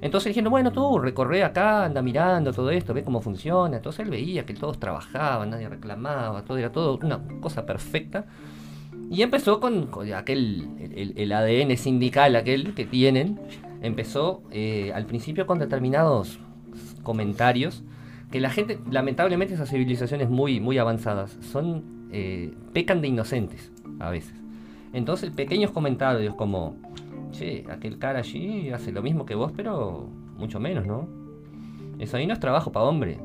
[0.00, 3.76] Entonces dijeron, bueno, tú recorre acá, anda mirando todo esto, ve cómo funciona.
[3.76, 8.24] Entonces él veía que todos trabajaban, nadie reclamaba, todo era todo una cosa perfecta.
[9.10, 13.40] Y empezó con, aquel, el, el ADN sindical aquel que tienen.
[13.82, 16.38] Empezó eh, al principio con determinados
[17.02, 17.82] comentarios
[18.30, 24.10] que la gente, lamentablemente esas civilizaciones muy, muy avanzadas, son, eh, pecan de inocentes a
[24.10, 24.34] veces.
[24.92, 26.76] Entonces pequeños comentarios como,
[27.32, 31.08] che, aquel cara allí hace lo mismo que vos, pero mucho menos, ¿no?
[31.98, 33.18] Eso ahí no es trabajo para hombre.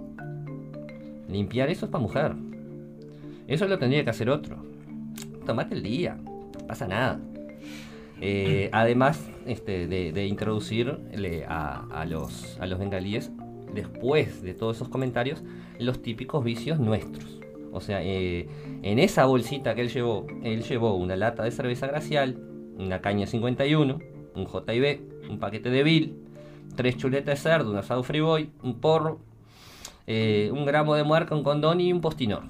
[1.29, 2.35] Limpiar eso es para mujer.
[3.47, 4.74] Eso lo tendría que hacer otro.
[5.45, 7.19] Tomate el día, no pasa nada.
[8.21, 13.31] Eh, además este, de, introducirle a, a los, a los bengalíes,
[13.73, 15.43] después de todos esos comentarios,
[15.79, 17.39] los típicos vicios nuestros.
[17.71, 18.47] O sea, eh,
[18.83, 22.37] en esa bolsita que él llevó, él llevó una lata de cerveza glacial,
[22.77, 23.99] una caña 51,
[24.33, 26.15] un JB, un paquete de Bill,
[26.75, 29.19] tres chuletas de cerdo, un asado freeboy, un porro,
[30.07, 32.43] eh, un gramo de muerca, un condón y un postinor.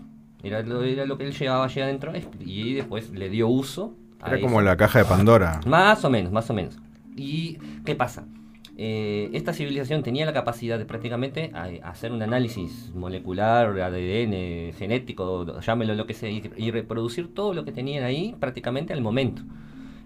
[0.46, 3.96] Era lo, era lo que él llevaba allí adentro y después le dio uso.
[4.22, 4.46] a Era eso.
[4.48, 5.60] como la caja de Pandora.
[5.68, 6.78] Más o menos, más o menos.
[7.16, 8.26] ¿Y qué pasa?
[8.78, 15.60] Eh, esta civilización tenía la capacidad de prácticamente a- hacer un análisis molecular, ADN, genético,
[15.62, 19.44] llámelo lo que sea, y, y reproducir todo lo que tenían ahí prácticamente al momento.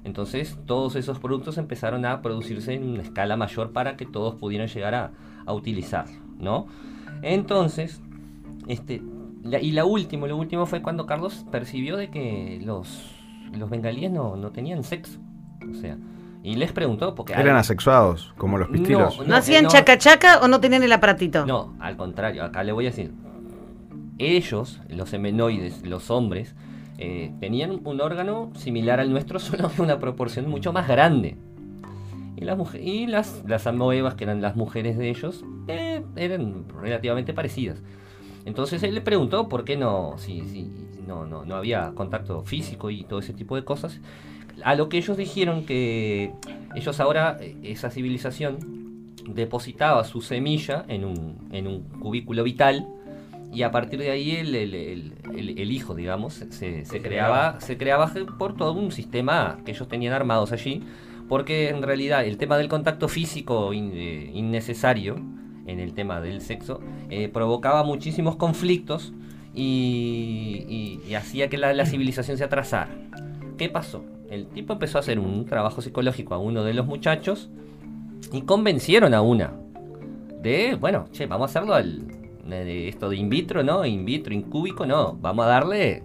[0.04, 4.67] Entonces todos esos productos empezaron a producirse en una escala mayor para que todos pudieran
[4.67, 5.12] llegar a,
[5.45, 6.67] a utilizarlo, ¿no?
[7.23, 8.02] Entonces,
[8.67, 9.02] este,
[9.43, 13.12] la- y la última, lo último fue cuando Carlos percibió de que los,
[13.58, 15.19] los bengalíes no, no tenían sexo.
[15.69, 15.97] O sea,
[16.43, 17.34] y les preguntó porque...
[17.34, 19.19] Eran hay- asexuados, como los pistilos.
[19.19, 19.69] No, ¿No, hacían no.
[19.69, 21.45] chaca chaca o no tenían el aparatito?
[21.45, 23.12] No, al contrario, acá le voy a decir.
[24.17, 26.56] Ellos, los semenoides, los hombres,
[26.97, 31.38] eh, tenían un órgano similar al nuestro, solo que una proporción mucho más grande.
[32.36, 37.34] Y las, y las, las amoebas, que eran las mujeres de ellos, eh, eran relativamente
[37.34, 37.82] parecidas.
[38.45, 40.69] Entonces él le preguntó por qué no, si, si
[41.08, 43.99] no, no, no había contacto físico y todo ese tipo de cosas.
[44.63, 46.32] A lo que ellos dijeron que
[46.75, 48.58] ellos ahora, eh, esa civilización,
[49.28, 52.88] depositaba su semilla en un, en un cubículo vital
[53.54, 57.60] y a partir de ahí el, el- el- el- el hijo, digamos, se, se creaba,
[57.62, 60.84] se creaba por todo un sistema que ellos tenían armados allí,
[61.28, 65.15] porque en realidad el tema del contacto físico in- eh, innecesario
[65.65, 69.13] en el tema del sexo eh, provocaba muchísimos conflictos
[69.54, 72.89] y, hacía que la, la civilización se atrasara.
[73.58, 74.04] ¿Qué pasó?
[74.30, 77.50] El tipo empezó a hacer un trabajo psicológico a uno de los muchachos
[78.32, 79.54] y convencieron a una
[80.41, 82.04] de, bueno, che, vamos a hacerlo al,
[82.48, 83.86] de esto de in vitro, ¿no?
[83.86, 85.17] In vitro, in cúbico, no.
[85.19, 86.04] Vamos a darle,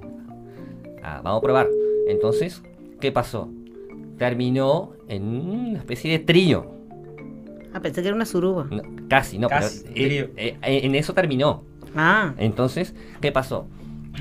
[1.02, 1.68] a- vamos a probar.
[2.08, 2.62] Entonces,
[3.00, 3.48] ¿qué pasó?
[4.18, 6.72] Terminó en una especie de trío.
[7.74, 8.66] Ah, pensé que era una suruba.
[8.70, 10.24] No, casi, no, Casi, pero trío.
[10.36, 11.64] eh, eh, en eso terminó.
[11.96, 13.66] Ah, Entonces, ¿qué pasó?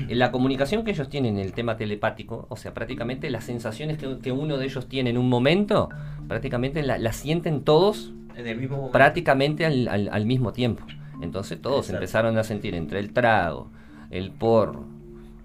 [0.08, 4.18] La comunicación que ellos tienen en el tema telepático, o sea, prácticamente las sensaciones que,
[4.18, 5.88] que uno de ellos tiene en un momento,
[6.26, 8.92] prácticamente la- las sienten todos En el mismo momento.
[8.92, 10.84] prácticamente al, al- al mismo tiempo.
[11.22, 11.96] Entonces todos Exacto.
[11.98, 13.70] empezaron a sentir entre el trago,
[14.10, 14.84] el porro,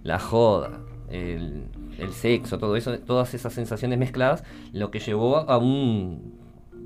[0.04, 0.80] la joda,
[1.12, 1.66] el,
[2.00, 4.44] el sexo, todo eso, todas esas sensaciones mezcladas,
[4.74, 6.34] lo que llevó a un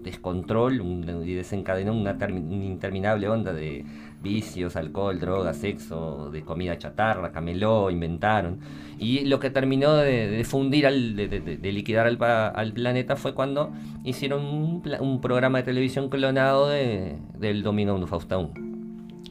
[0.04, 3.86] descontrol un- y desencadenó una, termi- una interminable onda de
[4.22, 8.60] vicios, alcohol, drogas, sexo, de comida chatarra, cameló, inventaron.
[8.98, 13.16] Y lo que terminó de, de fundir, al, de, de- de- liquidar al, al planeta
[13.18, 13.72] fue cuando
[14.06, 14.82] hicieron un,
[15.20, 18.52] programa de televisión clonado de, del Domingo de Faustón.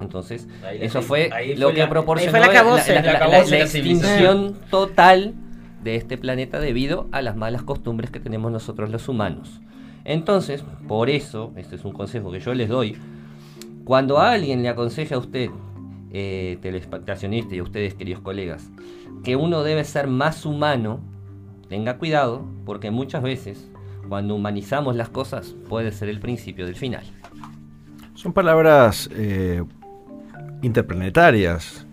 [0.00, 2.32] Entonces, la- eso fue lo fue que la- proporcionó
[3.50, 5.35] la extinción total
[5.82, 9.62] de este planeta debido a las malas costumbres que tenemos nosotros los humanos.
[10.04, 12.96] Entonces, por eso, este es un consejo que yo les doy,
[13.84, 15.50] cuando alguien le aconseja a usted,
[16.12, 18.70] eh, y a ustedes, queridos colegas,
[19.24, 21.00] que uno debe ser más humano,
[21.68, 23.70] tenga cuidado, porque muchas veces,
[24.08, 27.04] cuando humanizamos las cosas, puede ser el principio del final.
[28.14, 29.64] Son palabras eh,
[30.60, 31.86] interplanetarias,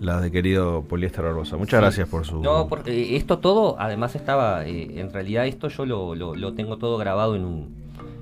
[0.00, 1.56] las de querido Poliéster Barbosa.
[1.56, 1.82] Muchas Sí.
[1.82, 2.40] gracias por su...
[2.42, 6.76] No, porque esto todo, además estaba, eh, en realidad esto yo lo, lo- lo tengo
[6.78, 7.74] todo grabado en un,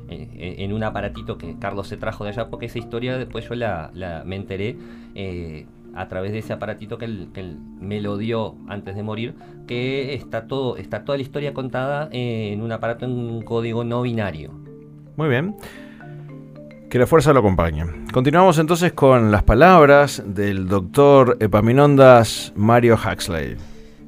[0.08, 3.54] en, en un aparatito que Carlos se trajo de allá, porque esa historia después yo
[3.54, 4.76] la, la- me enteré
[5.14, 9.02] eh, a través de ese aparatito que él, que él me lo dio antes de
[9.02, 9.34] morir,
[9.66, 14.02] que está todo, está toda la historia contada en un aparato en un código no
[14.02, 14.50] binario.
[15.16, 15.56] Muy bien.
[16.90, 17.84] Que la fuerza lo acompañe.
[18.12, 23.56] Continuamos entonces con las palabras del doctor Epaminondas Mario Huxley.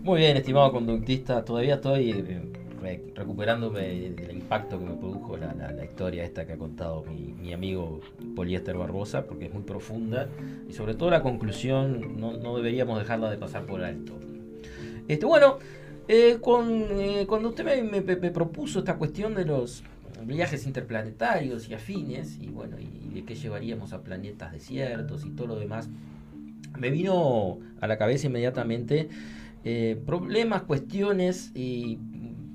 [0.03, 1.45] Muy bien, estimado conductista.
[1.45, 2.41] Todavía estoy eh,
[2.81, 7.53] re- recuperándome del impacto que me produjo la, historia esta que ha contado mi, mi
[7.53, 8.01] amigo
[8.37, 10.29] Poliéster Barbosa, porque es muy profunda
[10.69, 14.13] y sobre todo la conclusión no, deberíamos dejarla de pasar por alto.
[15.09, 15.59] Este, bueno,
[16.07, 19.83] eh, eh, cuando usted me propuso esta cuestión de los
[20.25, 25.49] viajes interplanetarios y afines, y bueno, y de qué llevaríamos a planetas desiertos y todo
[25.49, 25.89] lo demás,
[26.79, 29.09] me vino a la cabeza inmediatamente
[29.65, 31.99] eh, problemas, cuestiones y,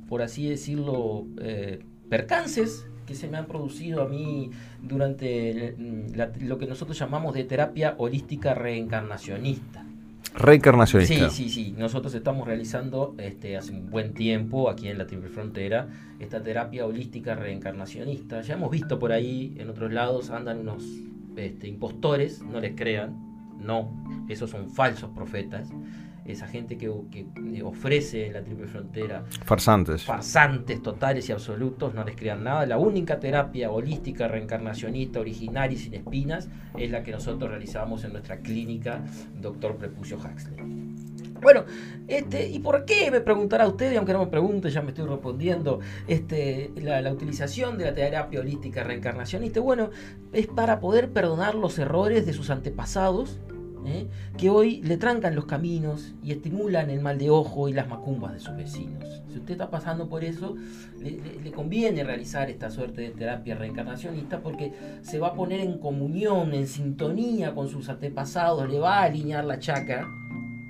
[0.08, 5.76] por así decirlo, eh, percances que se me han producido a mí durante
[6.40, 9.83] lo que nosotros llamamos de terapia holística reencarnacionista.
[10.36, 11.30] Reencarnacionista.
[11.30, 11.76] Sí, sí, sí.
[11.78, 15.88] Nosotros estamos realizando este, hace un buen tiempo aquí en la Triple Frontera
[16.20, 18.42] esta terapia holística reencarnacionista.
[18.42, 20.84] Ya hemos visto por ahí, en otros lados, andan unos
[21.36, 23.16] este, impostores, no les crean,
[23.60, 23.94] No,
[24.28, 25.70] esos son falsos profetas.
[26.26, 30.04] Esa gente que, que eh, ofrece la triple frontera Farsantes.
[30.04, 32.66] farsantes totales y absolutos, no les crean nada.
[32.66, 38.14] La única terapia holística, reencarnacionista, original y sin espinas es la que nosotros realizamos en
[38.14, 39.04] nuestra clínica,
[39.40, 40.58] Doctor Prepucio Huxley.
[41.42, 41.66] Bueno,
[42.08, 43.12] este, ¿y por qué?
[43.12, 47.12] Me preguntará usted, y aunque no me pregunte, ya me estoy respondiendo, este, la, la
[47.12, 49.60] utilización de la terapia holística reencarnacionista.
[49.60, 49.90] Bueno,
[50.32, 53.42] es para poder perdonar los errores de sus antepasados,
[53.86, 54.08] ¿eh?
[54.38, 58.34] que hoy le trancan los caminos y estimulan el mal de ojo y las macumbas
[58.34, 59.22] de sus vecinos.
[59.32, 60.56] Si usted está pasando por eso,
[61.00, 65.78] le, le- conviene realizar esta suerte de terapia reencarnacionista porque se va a poner en
[65.78, 70.08] comunión, en sintonía con sus antepasados, le va a alinear la chakra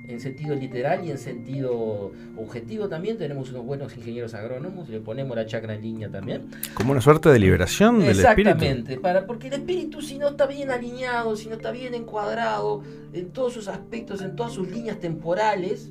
[0.06, 3.18] en sentido literal y en sentido objetivo también.
[3.18, 6.50] Tenemos unos buenos ingenieros agrónomos, le ponemos la chakra en línea también.
[6.74, 8.50] Como una suerte de liberación del espíritu.
[8.50, 12.82] Exactamente, para, porque el espíritu si no está bien alineado, si no está bien encuadrado
[13.12, 15.90] en todos sus aspectos, en todas sus líneas temporales,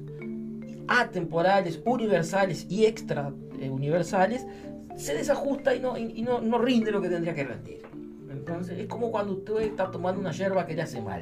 [0.88, 4.46] atemporales, universales y extra eh, universales,
[4.96, 7.82] se desajusta y, no, y, y no, no rinde lo que tendría que rendir.
[8.30, 11.22] Entonces es como cuando usted está tomando una yerba que le hace mal.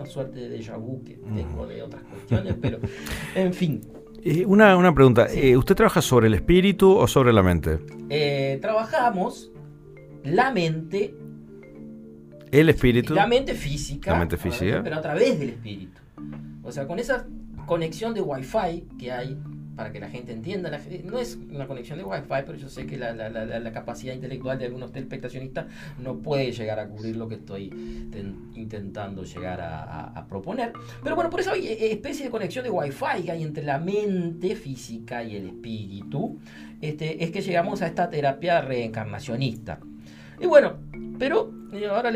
[0.00, 2.78] Una suerte de déjà vu que tengo de otras cuestiones, pero
[3.34, 3.80] en fin.
[4.22, 5.28] Eh, una, una pregunta.
[5.28, 5.40] Sí.
[5.50, 7.78] eh, ¿Usted trabaja sobre el espíritu o sobre la mente?
[8.08, 9.50] Eh, trabajamos
[10.24, 11.14] la mente
[12.50, 13.14] El espíritu.
[13.14, 14.12] La mente física.
[14.12, 14.80] La mente física.
[14.82, 16.00] Pero a través del espíritu.
[16.62, 17.26] O sea, con esa
[17.66, 19.38] conexión de Wi-Fi que hay,
[19.76, 22.86] para que la gente entienda, la no es una conexión de Wi-Fi, pero yo sé
[22.86, 25.66] que la, la- la- la capacidad intelectual de algunos telespectacionistas
[25.98, 27.68] no puede llegar a cubrir lo que estoy
[28.10, 30.72] ten- intentando llegar a, proponer.
[31.02, 33.78] Pero bueno, por eso hay eh, especie de conexión de Wi-Fi que hay entre la
[33.78, 36.38] mente física y el espíritu.
[36.80, 39.80] Este, es que llegamos a esta terapia reencarnacionista.
[40.40, 40.74] Y bueno,
[41.18, 42.10] pero eh, ahora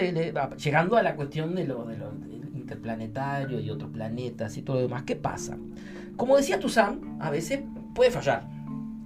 [0.56, 2.12] llegando a la cuestión de lo, de lo
[2.54, 5.56] interplanetario y otros planetas y todo lo demás, ¿qué pasa?
[6.16, 7.60] Como decía Tuzán, a veces
[7.94, 8.48] puede fallar.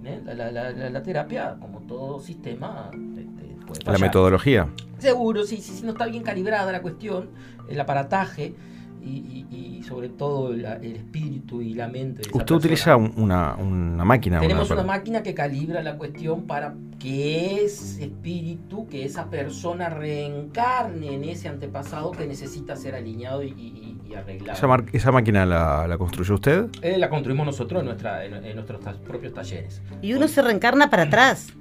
[0.03, 0.21] ¿eh?
[0.25, 4.01] La, la- la- la- la terapia, como todo sistema, este, puede La fallar.
[4.01, 4.69] metodología.
[4.97, 7.29] Seguro, sí, sí, sí, no está bien calibrada la cuestión,
[7.69, 8.55] el aparataje
[9.03, 12.17] y, y- y sobre todo la- el espíritu y la mente.
[12.17, 12.57] de esa Usted persona.
[12.57, 14.39] utiliza un- una, una máquina.
[14.39, 19.89] Tenemos una- una máquina que calibra la cuestión para que ese espíritu, que esa persona
[19.89, 24.57] reencarne en ese antepasado que necesita ser alineado y, y- y arreglado.
[24.57, 26.67] ¿Esa, mar- esa máquina la, la construyó usted?
[26.81, 29.81] Eh, la construimos nosotros en, nuestra, en, en nuestros ta- propios talleres.
[30.01, 31.53] Y uno se reencarna para atrás.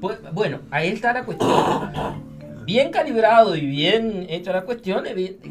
[0.00, 1.50] Pues, Bueno, ahí está la cuestión.
[2.72, 5.04] Bien calibrado y bien hecha la cuestión,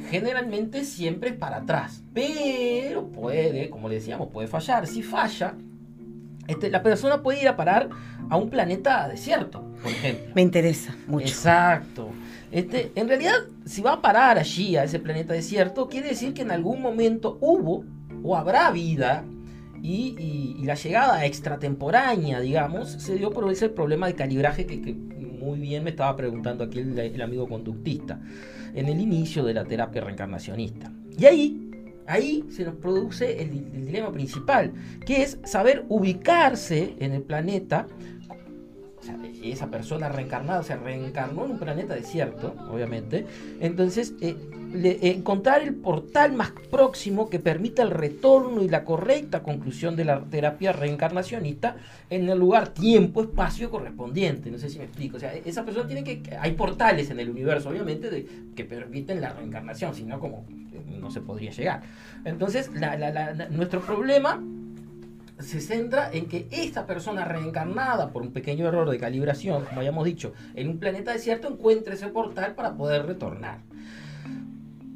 [0.10, 2.02] generalmente siempre es para atrás.
[2.16, 4.88] Pero puede, como le decíamos, puede fallar.
[4.88, 5.54] Si falla,
[6.48, 7.90] este, la persona puede ir a parar
[8.28, 10.32] a un planeta desierto, por ejemplo.
[10.34, 11.28] Me interesa mucho.
[11.28, 12.10] Exacto.
[12.52, 16.42] Este, en realidad, si va a parar allí, a ese planeta desierto, quiere decir que
[16.42, 17.86] en algún momento hubo
[18.24, 19.24] o habrá vida
[19.84, 24.82] y, y- y la llegada extratemporánea, digamos, se dio por ese problema de calibraje que,
[24.82, 24.96] que
[25.42, 28.20] muy bien me estaba preguntando aquí el, el amigo conductista
[28.74, 30.92] en el inicio de la terapia reencarnacionista.
[31.18, 31.72] Y ahí,
[32.08, 34.72] ahí se nos produce el, el dilema principal,
[35.06, 37.88] que es saber ubicarse en el planeta
[39.02, 43.26] o sea, esa persona reencarnada, se reencarnó en un planeta desierto, obviamente.
[43.60, 44.36] Entonces, eh,
[44.74, 50.06] le- encontrar el portal más próximo que permita el retorno y la correcta conclusión de
[50.06, 51.76] la terapia reencarnacionista
[52.12, 54.52] en el lugar, tiempo, espacio correspondiente.
[54.52, 55.18] No sé si me explico.
[55.18, 56.22] O sea, esa persona tiene que.
[56.40, 60.98] Hay portales en el universo, obviamente, de- que permiten la reencarnación, si no, como eh,
[61.00, 61.82] no se podría llegar.
[62.24, 64.42] Entonces, la- la- la- nuestro problema
[65.42, 70.06] se centra en que esta persona reencarnada por un pequeño error de calibración, como habíamos
[70.06, 73.60] dicho, en un planeta desierto encuentre ese portal para poder retornar.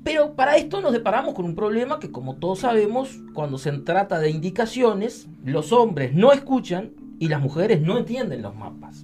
[0.03, 4.19] Pero para esto nos deparamos con un problema que como todos sabemos, cuando se trata
[4.19, 9.03] de indicaciones, los hombres no escuchan y las mujeres no entienden los mapas.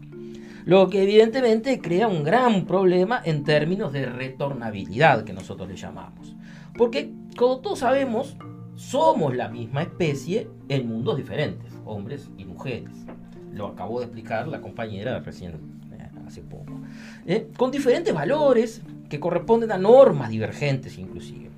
[0.63, 6.35] Lo que evidentemente crea un gran problema en términos de retornabilidad que nosotros le llamamos.
[6.77, 8.37] Porque como todos sabemos,
[8.81, 12.89] somos la misma especie en mundos diferentes, hombres y mujeres.
[13.53, 15.53] Lo acabó de explicar la compañera recién
[15.93, 16.73] eh, hace poco.
[17.27, 17.47] ¿Eh?
[17.57, 21.51] Con diferentes valores que corresponden a normas divergentes inclusive.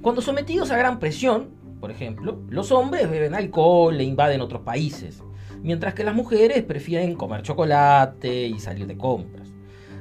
[0.00, 5.22] Cuando sometidos a gran presión, por ejemplo, los hombres beben alcohol e invaden otros países,
[5.62, 9.48] mientras que las mujeres prefieren comer chocolate y salir de compras.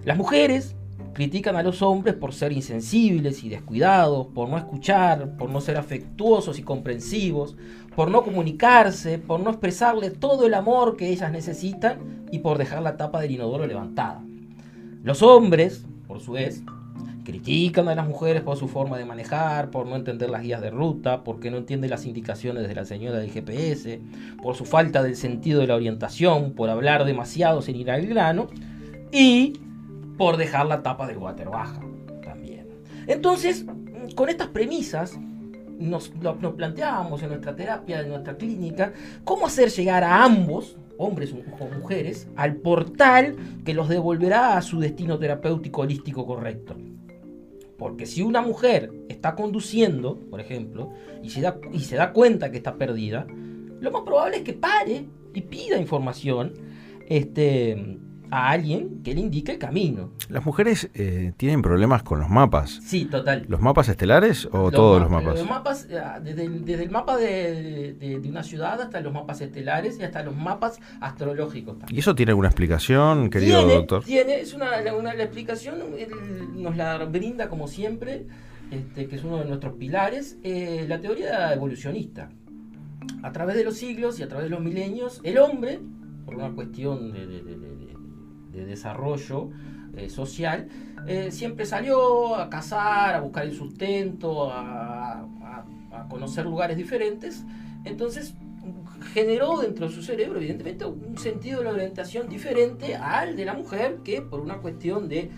[0.05, 0.75] Las mujeres
[1.17, 5.75] critican a los hombres por ser insensibles y descuidados, por no escuchar, por no ser
[5.77, 7.57] afectuosos y comprensivos,
[7.95, 12.83] por no comunicarse, por no expresarle todo el amor que ellas necesitan y por dejar
[12.83, 14.23] la tapa del inodoro levantada.
[15.01, 16.61] Los hombres, por su vez,
[17.25, 20.69] critican a las mujeres por su forma de manejar, por no entender las guías de
[20.69, 24.01] ruta, porque no entiende las indicaciones de la señora del GPS,
[24.43, 28.49] por su falta del sentido de la orientación, por hablar demasiado sin ir al grano
[29.11, 29.53] y
[30.17, 31.81] por dejar la tapa del water baja
[32.23, 32.67] también.
[33.07, 33.65] Entonces,
[34.15, 35.17] con estas premisas,
[35.79, 38.93] nos, nos planteábamos en nuestra terapia, en nuestra clínica,
[39.23, 44.79] cómo hacer llegar a ambos, hombres o mujeres, al portal que los devolverá a su
[44.79, 46.75] destino terapéutico holístico correcto.
[47.77, 50.91] Porque si una mujer está conduciendo, por ejemplo,
[51.21, 53.27] y se, da, y se da cuenta que está perdida,
[53.79, 56.53] lo más probable es que pare y pida información
[57.07, 57.99] este,
[58.31, 60.11] a alguien que le indique el camino.
[60.29, 62.79] ¿Las mujeres eh, tienen problemas con los mapas?
[62.83, 63.45] Sí, total.
[63.47, 65.39] ¿Los mapas estelares o todos los mapas?
[65.39, 69.13] Los mapas, eh, desde el, desde el mapa de, de, de, una ciudad hasta los
[69.13, 71.79] mapas estelares y hasta los mapas astrológicos.
[71.79, 71.95] También.
[71.95, 74.03] ¿Y eso tiene alguna explicación, querido tiene, doctor?
[74.03, 76.09] Tiene, es una, una la explicación, él
[76.55, 78.27] nos la brinda como siempre,
[78.71, 82.29] este, que es uno de nuestros pilares, eh, la teoría evolucionista.
[83.23, 85.79] A través de los siglos y a través de los milenios, el hombre,
[86.25, 87.41] por una cuestión de, de,
[88.57, 89.49] de de desarrollo
[89.95, 90.67] eh, social,
[91.07, 95.21] eh, siempre salió a cazar, a buscar el sustento, a,
[95.91, 97.43] a, conocer lugares diferentes.
[97.83, 98.33] Entonces
[99.13, 103.99] generó dentro de su cerebro, evidentemente, un sentido de orientación diferente al de la mujer
[104.03, 105.29] que por una cuestión de,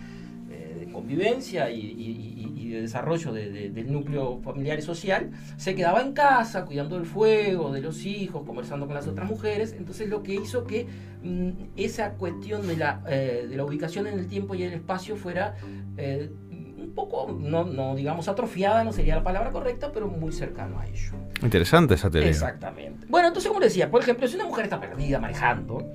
[0.50, 2.39] eh, convivencia y,
[2.70, 6.96] y, de desarrollo de, de, del núcleo familiar y social, se quedaba en casa cuidando
[6.96, 9.74] del fuego, de los hijos, conversando con las otras mujeres.
[9.76, 10.86] Entonces lo que hizo que
[11.22, 15.16] mmm, esa cuestión de la, eh, de la ubicación en el tiempo y el espacio
[15.16, 15.56] fuera
[15.96, 20.78] eh, un poco, no, no, digamos atrofiada, no sería la palabra correcta, pero muy cercano
[20.78, 21.12] a ello.
[21.42, 22.30] Interesante esa teoría.
[22.30, 23.06] Exactamente.
[23.08, 25.86] Bueno, entonces como decía, por ejemplo, si una mujer está perdida manejando,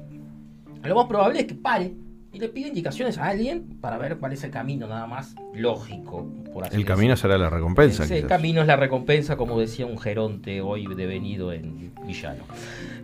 [0.84, 1.96] lo más probable es que pare
[2.36, 6.30] y le pide indicaciones a alguien para ver cuál es el camino nada más lógico.
[6.54, 7.22] Por así el camino decir.
[7.22, 8.04] será la recompensa.
[8.04, 8.28] Ese quizás.
[8.28, 12.44] camino es la recompensa, como decía un geronte hoy devenido en villano.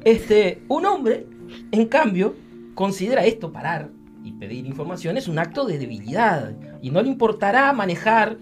[0.03, 1.27] Este, un hombre,
[1.71, 2.35] en cambio,
[2.75, 3.89] considera esto parar
[4.21, 6.51] y pedir información es un acto de debilidad
[6.81, 8.37] y no le importará manejar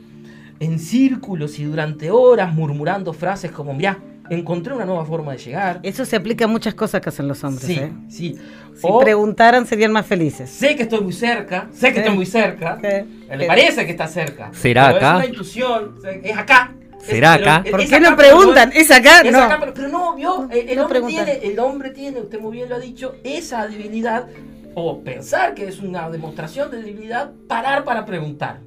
[0.60, 4.00] en círculos y durante horas murmurando frases como, mira,
[4.30, 5.80] encontré una nueva forma de llegar.
[5.84, 7.66] Eso se aplica a muchas cosas que hacen los hombres.
[7.66, 7.92] Sí, ¿eh?
[8.08, 8.38] sí.
[8.76, 10.50] Si o, preguntaran serían más felices.
[10.50, 12.00] Sé que estoy muy cerca, sé que sí.
[12.00, 12.80] estoy muy cerca.
[12.82, 13.28] Sí.
[13.36, 14.52] Le parece que está cerca.
[14.54, 15.10] ¿Será pero acá?
[15.10, 16.74] Es una intuición, es acá.
[17.00, 17.64] ¿Será es, acá?
[17.70, 18.70] ¿Por qué acá, no preguntan?
[18.70, 19.22] Pero, ¿Es acá?
[19.22, 19.40] Es no.
[19.40, 21.26] acá, pero, pero, no, vio, el, el no hombre preguntan.
[21.26, 24.28] tiene, el hombre tiene, usted muy bien lo ha dicho, esa debilidad,
[24.76, 28.60] o pensar que es una demostración de debilidad, parar para preguntar.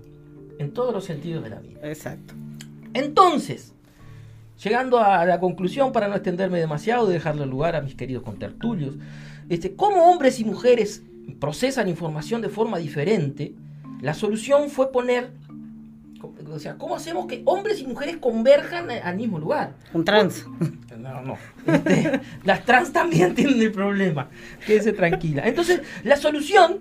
[0.58, 1.80] En todos los sentidos de la vida.
[1.82, 2.34] Exacto.
[2.94, 3.71] Entonces,
[4.62, 8.96] llegando a la conclusión, para no extenderme demasiado y dejarle lugar a mis queridos contertulios,
[9.48, 11.02] este, cómo hombres y mujeres
[11.40, 13.54] procesan información de forma diferente,
[14.00, 15.30] la solución fue poner,
[16.50, 19.74] o sea, ¿cómo hacemos que hombres y mujeres converjan al mismo lugar?
[19.92, 20.46] Un trans.
[20.98, 21.36] No, no.
[21.66, 24.28] Este, las trans también tienen el problema.
[24.66, 25.42] Quédese tranquila.
[25.46, 26.78] Entonces, la solución,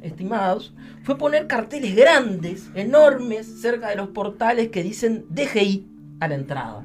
[0.00, 5.86] estimados, fue poner carteles grandes, enormes, cerca de los portales que dicen DGI
[6.20, 6.84] a la entrada.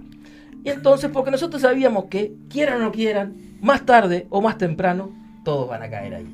[0.66, 5.11] Y entonces, porque nosotros sabíamos que, quieran o no quieran, más tarde o más temprano,
[5.43, 6.28] todos van a caer ahí.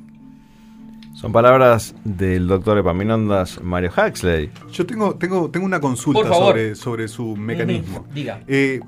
[1.13, 4.49] Son palabras del doctor Epaminondas Mario Huxley.
[4.71, 7.99] Yo tengo, tengo, tengo una consulta sobre, sobre su mecanismo.
[7.99, 8.13] Uh -huh.
[8.13, 8.41] Diga.
[8.47, 8.79] Eh,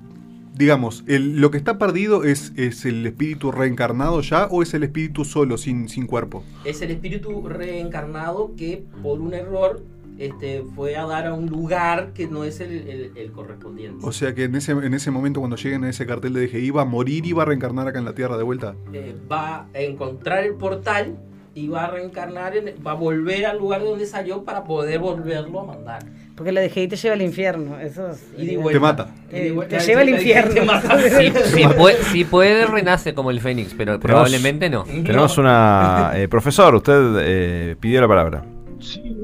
[0.56, 4.84] digamos, el, ¿lo que está perdido es, es el espíritu reencarnado ya o es el
[4.84, 6.46] espíritu solo, sin, sin cuerpo?
[6.64, 9.84] Es el espíritu reencarnado que por un error
[10.26, 14.06] este, fue a dar a un lugar que no es el, el, el, correspondiente.
[14.06, 16.72] O sea que en ese, en ese momento cuando lleguen a ese cartel de DGI
[16.72, 18.76] va a morir y va a reencarnar acá en la Tierra de vuelta.
[18.94, 21.18] Eh, va a encontrar el portal
[21.56, 25.00] y va a reencarnar, en, va a volver al lugar de donde salió para poder
[25.00, 26.04] volverlo a mandar.
[26.36, 29.14] Porque la DGI te lleva al infierno, eso es, y de te mata.
[29.32, 30.54] Eh, te, te lleva al infierno.
[31.14, 34.84] Si, si, puede, si, puede, renace como el Fénix, pero probablemente no.
[34.84, 36.12] Tenemos una...
[36.16, 38.46] Eh, profesor, usted eh, pidió la palabra.
[38.80, 39.16] Sí,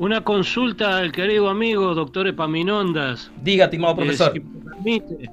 [0.00, 3.30] una consulta al querido amigo doctor Epaminondas.
[3.42, 4.34] Diga, estimado profesor.
[4.34, 5.30] Eh, si me permite.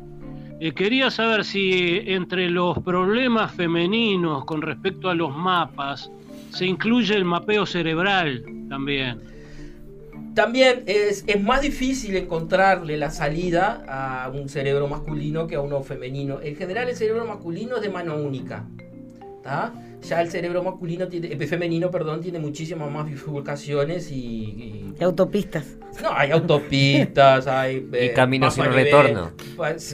[0.59, 6.11] Eh, quería saber si entre los problemas femeninos con respecto a los mapas
[6.49, 9.21] se incluye el mapeo cerebral también.
[10.35, 15.81] También es, es, más difícil encontrarle la salida a un cerebro masculino que a uno
[15.81, 16.41] femenino.
[16.41, 18.65] En general el cerebro masculino es de mano única.
[19.43, 19.73] ¿tá?
[20.01, 24.93] Ya el cerebro masculino tiene, eh, femenino perdón, tiene muchísimas más bifurcaciones y, y...
[24.99, 25.77] y autopistas.
[26.01, 27.87] No, hay autopistas, hay...
[27.93, 29.31] Eh, y caminos sin retorno.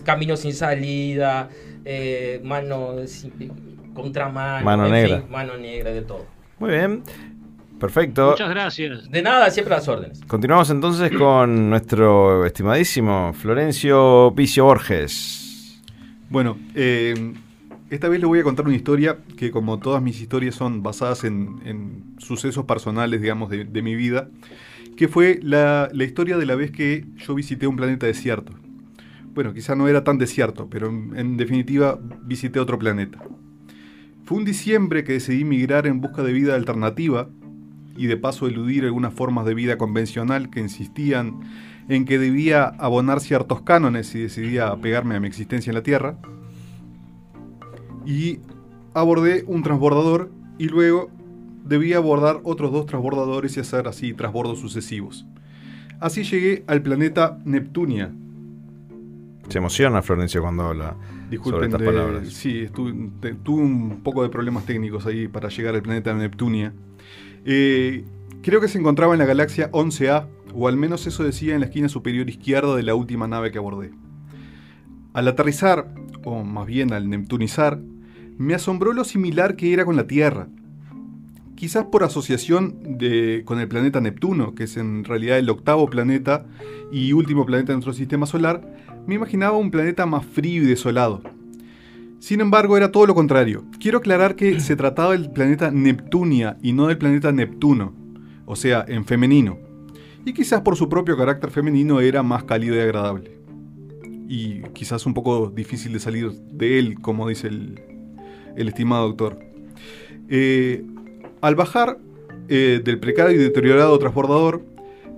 [0.03, 1.49] Caminos sin salida,
[1.85, 2.95] eh, mano
[3.93, 5.21] contramano, mano negra.
[5.21, 6.25] Fin, mano negra, de todo.
[6.59, 7.03] Muy bien.
[7.79, 8.31] Perfecto.
[8.31, 9.11] Muchas gracias.
[9.11, 10.21] De nada, siempre a las órdenes.
[10.27, 15.81] Continuamos entonces con nuestro estimadísimo Florencio Picio Borges.
[16.29, 17.33] Bueno, eh,
[17.93, 21.23] esta vez le voy a contar una historia que como todas mis historias son basadas
[21.23, 24.29] en, sucesos personales, digamos, de, mi vida,
[24.97, 28.53] que fue la, historia de la vez que yo visité un planeta desierto.
[29.35, 33.19] Bueno, quizá no era tan desierto, pero en, definitiva visité otro planeta.
[34.25, 37.29] Fue un diciembre que decidí migrar en busca de vida alternativa
[37.95, 41.41] y de paso eludir algunas formas de vida convencional que insistían
[41.89, 46.17] en que debía abonar ciertos cánones si decidía apegarme a mi existencia en la Tierra.
[48.05, 48.39] Y
[48.93, 51.09] abordé un transbordador y luego
[51.65, 55.25] debía abordar otros dos transbordadores y hacer así transbordos sucesivos.
[55.99, 58.11] Así llegué al planeta Neptunia.
[59.47, 62.27] Se emociona Florencio cuando habla sobre Disculpen, estas de- palabras.
[62.29, 62.67] sí,
[63.21, 66.73] te- tuve un poco de problemas técnicos ahí para llegar al planeta Neptunia.
[67.45, 68.03] Eh,
[68.41, 71.65] creo que se encontraba en la galaxia 11A, o al menos eso decía en la
[71.67, 73.91] esquina superior izquierda de la última nave que abordé.
[75.13, 75.93] Al aterrizar,
[76.23, 77.79] o más bien al neptunizar,
[78.43, 80.47] me asombró lo similar que era con la Tierra.
[81.55, 86.45] Quizás por asociación de, con el planeta Neptuno, que es en realidad el octavo planeta
[86.91, 88.61] y último planeta de nuestro sistema solar,
[89.07, 91.21] me imaginaba un planeta más frío y desolado.
[92.19, 93.65] Sin embargo, era todo lo contrario.
[93.79, 97.93] Quiero aclarar que se trataba del planeta Neptunia y no del planeta Neptuno,
[98.45, 99.57] o sea, en femenino.
[100.25, 103.39] Y quizás por su propio carácter femenino era más cálido y agradable.
[104.27, 107.92] Y quizás un poco difícil de salir de él, como dice el,
[108.55, 109.39] el estimado doctor.
[110.29, 110.83] Eh,
[111.41, 111.97] al bajar
[112.47, 114.63] eh, del precario y deteriorado transbordador,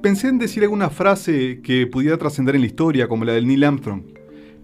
[0.02, 3.64] pensé en decir alguna frase que pudiera trascender en la historia, como la del Neil
[3.64, 4.04] Armstrong.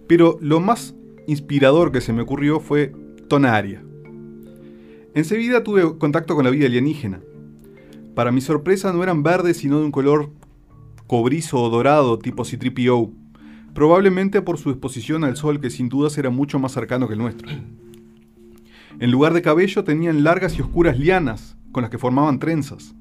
[0.06, 0.94] Pero lo más
[1.26, 2.92] inspirador que se me ocurrió fue
[3.28, 3.82] Tonaria.
[5.14, 7.20] Enseguida tuve contacto con la vida alienígena.
[8.14, 10.30] Para mi sorpresa no eran verdes sino de un color
[11.06, 13.12] cobrizo o dorado tipo C-3PO,
[13.74, 17.20] probablemente por su exposición al sol que sin dudas era mucho más cercano que el
[17.20, 17.48] nuestro.
[18.98, 22.94] En lugar de cabello tenían largas y oscuras lianas con las que formaban trenzas.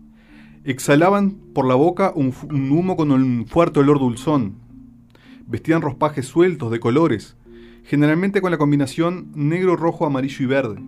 [0.63, 4.55] Exhalaban por la boca un, un humo con un fuerte olor dulzón.
[5.47, 7.35] Vestían ropajes sueltos de colores,
[7.83, 10.81] generalmente con la combinación negro, rojo, amarillo y verde,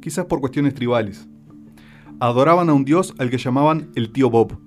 [0.00, 1.26] quizás por cuestiones tribales.
[2.20, 4.58] Adoraban a un dios al que llamaban el tío Bob.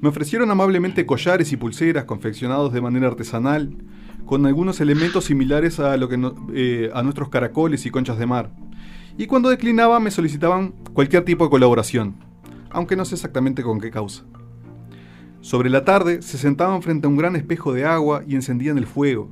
[0.00, 3.76] Me ofrecieron amablemente collares y pulseras confeccionados de manera artesanal,
[4.26, 8.26] con algunos elementos similares a, lo que no- eh, a nuestros caracoles y conchas de
[8.26, 8.50] mar.
[9.18, 12.14] Y cuando declinaba me solicitaban cualquier tipo de colaboración,
[12.70, 14.24] aunque no sé exactamente con qué causa.
[15.40, 18.86] Sobre la tarde se sentaban frente a un gran espejo de agua y encendían el
[18.86, 19.28] fuego.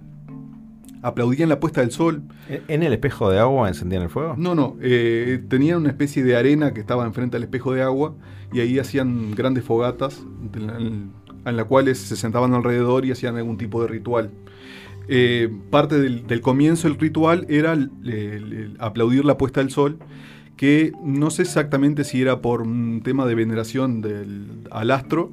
[1.03, 2.22] Aplaudían la puesta del sol.
[2.68, 4.34] ¿En el espejo de agua encendían el fuego?
[4.36, 8.14] No, no, eh, tenían una especie de arena que estaba enfrente al espejo de agua
[8.53, 10.22] y ahí hacían grandes fogatas
[10.53, 10.76] en la,
[11.51, 14.30] en la cuales se sentaban alrededor y hacían algún tipo de ritual.
[15.13, 19.71] Eh, parte del, del comienzo del ritual era el- el- el aplaudir la puesta del
[19.71, 19.99] sol,
[20.57, 25.33] que no sé exactamente si era por un tema de veneración del, al astro,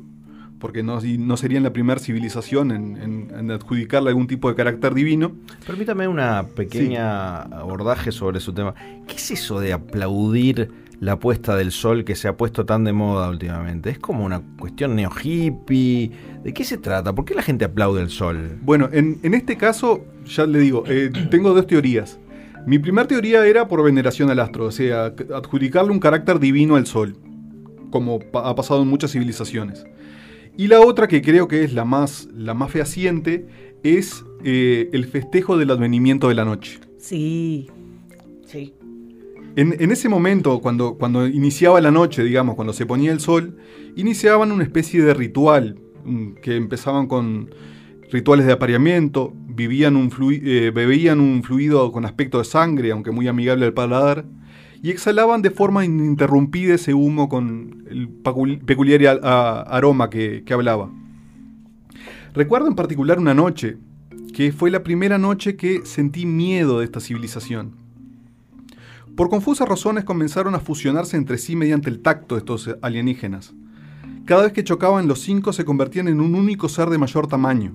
[0.60, 4.96] porque no, no serían la primera civilización en, en- en adjudicarle algún tipo de carácter
[4.96, 5.34] divino.
[5.68, 8.74] Permítame una pequeña abordaje sobre su tema.
[9.08, 12.94] ¿Qué es eso de aplaudir la puesta del sol que se ha puesto tan de
[12.94, 13.90] moda últimamente?
[13.90, 16.12] ¿Es como una cuestión neo hippie?
[16.44, 17.14] ¿De qué se trata?
[17.14, 18.58] ¿Por qué la gente aplaude el sol?
[18.62, 22.20] Bueno, en, en este caso, ya le digo, eh, tengo dos teorías.
[22.66, 26.86] Mi primera teoría era por veneración al astro, o sea, adjudicarle un carácter divino al
[26.86, 27.16] sol,
[27.92, 29.86] como pa- ha pasado en muchas civilizaciones.
[30.58, 33.46] Y la otra, que creo que es la más, la más fehaciente,
[33.84, 36.80] es eh, el festejo del advenimiento de la noche.
[36.98, 37.70] Sí.
[39.58, 43.58] En, ese momento, cuando, iniciaba la noche, digamos, cuando se ponía el sol,
[43.96, 47.50] iniciaban una especie de ritual, mm, que empezaban con
[48.12, 53.74] rituales de apareamiento, eh, bebían un fluido con aspecto de sangre, aunque muy amigable al
[53.74, 54.26] paladar,
[54.84, 58.10] y exhalaban de forma ininterrumpida ese humo con el
[58.64, 60.92] peculiar aroma que, que hablaba.
[62.36, 63.78] Recuerdo en particular una noche,
[64.36, 67.87] que fue la primera noche que sentí miedo de esta civilización.
[69.18, 73.52] Por confusas razones comenzaron a fusionarse entre sí mediante el tacto estos alienígenas.
[74.26, 77.74] Cada vez que chocaban los cinco se convertían en un único ser de mayor tamaño.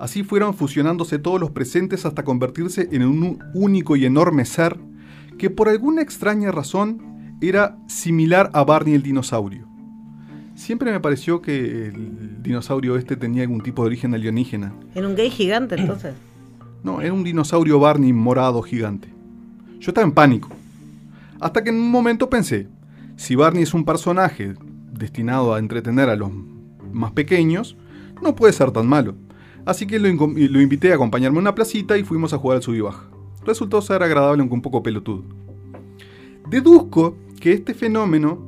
[0.00, 4.76] Así fueron fusionándose todos los presentes hasta convertirse en un único y enorme ser
[5.38, 9.68] que por alguna extraña razón era similar a Barney el dinosaurio.
[10.56, 14.74] Siempre me pareció que el dinosaurio este tenía algún tipo de origen alienígena.
[14.96, 16.16] Era un gay gigante entonces.
[16.82, 19.17] No, era un dinosaurio Barney morado gigante.
[19.80, 20.48] Yo estaba en pánico.
[21.40, 22.66] Hasta que en un momento pensé,
[23.16, 24.54] Si Barney es un personaje
[24.92, 26.30] destinado a entretener a los
[26.92, 27.76] más pequeños,
[28.22, 29.14] no puede ser tan malo.
[29.66, 32.62] Así que lo, lo invité a acompañarme a una placita y fuimos a jugar al
[32.62, 33.04] sub y baja.
[33.44, 35.24] Resultó ser agradable aunque un poco pelotudo.
[36.48, 38.38] Deduzco que este fenómeno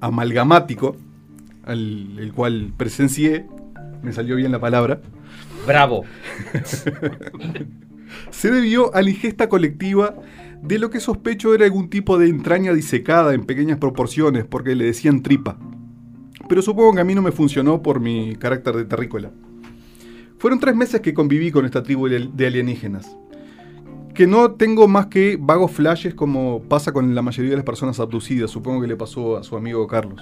[0.00, 0.96] amalgamático,
[1.64, 3.46] al el cual presencié,
[4.02, 5.00] me salió bien la palabra,
[5.66, 6.04] Bravo.
[8.30, 10.14] se debió a la ingesta colectiva
[10.62, 14.84] de lo que sospecho era algún tipo de entraña disecada en pequeñas proporciones, porque le
[14.84, 15.58] decían tripa.
[16.48, 19.30] Pero supongo que a mí no me funcionó por mi carácter de terrícola.
[20.38, 23.16] Fueron tres meses que conviví con esta tribu de alienígenas.
[24.14, 28.00] Que no tengo más que vagos flashes como pasa con la mayoría de las personas
[28.00, 30.20] abducidas, supongo que le pasó a su amigo Carlos.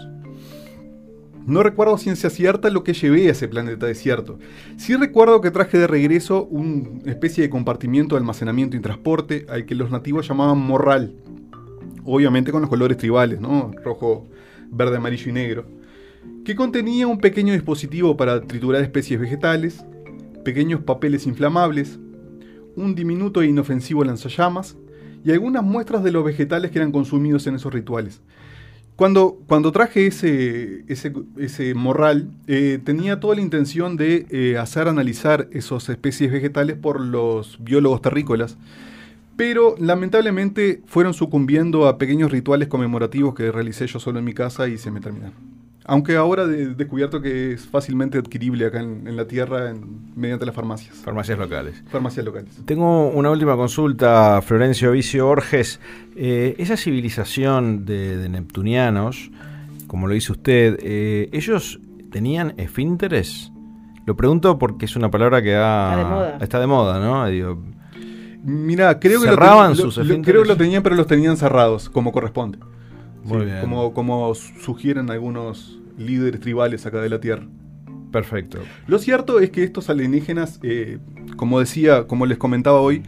[1.49, 4.39] No recuerdo ciencia cierta lo que llevé a ese planeta desierto.
[4.77, 9.65] Sí recuerdo que traje de regreso una especie de compartimiento de almacenamiento y transporte al
[9.65, 11.15] que los nativos llamaban morral.
[12.05, 13.71] Obviamente con los colores tribales, ¿no?
[13.83, 14.29] Rojo,
[14.71, 15.65] verde, amarillo y negro.
[16.45, 19.83] Que contenía un pequeño dispositivo para triturar especies vegetales,
[20.45, 21.99] pequeños papeles inflamables,
[22.77, 24.77] un diminuto e inofensivo lanzallamas
[25.25, 28.21] y algunas muestras de los vegetales que eran consumidos en esos rituales.
[28.99, 35.47] Cuando, cuando traje ese, ese, morral, eh, tenía toda la intención de eh, hacer analizar
[35.53, 38.57] esas especies vegetales por los biólogos terrícolas,
[39.37, 44.67] pero lamentablemente fueron sucumbiendo a pequeños rituales conmemorativos que realicé yo solo en mi casa
[44.67, 45.58] y se me terminaron.
[45.91, 49.73] Aunque ahora he descubierto que es fácilmente adquirible acá en, la tierra
[50.15, 50.97] mediante las farmacias.
[50.97, 51.83] Farmacias locales.
[51.89, 52.61] Farmacias locales.
[52.67, 55.81] Tengo una última consulta, Florencio Vicio Borges.
[56.15, 59.31] Eh, esa civilización de, neptunianos,
[59.87, 61.81] como lo dice usted, eh, ¿ellos
[62.13, 63.51] tenían esfínteres?
[64.05, 65.55] Lo pregunto porque es una palabra que
[66.45, 67.25] está de moda, ¿no?
[68.45, 70.27] Mira, creo que cerraban sus esfínteres.
[70.27, 72.59] Creo que lo tenían, pero los tenían cerrados, como corresponde.
[73.25, 73.61] Muy bien.
[73.63, 77.47] Como, como sugieren algunos líderes tribales acá de la Tierra.
[78.11, 78.59] Perfecto.
[78.87, 80.99] Lo cierto es que estos alienígenas, eh,
[81.37, 83.03] como decía, como les comentaba hoy,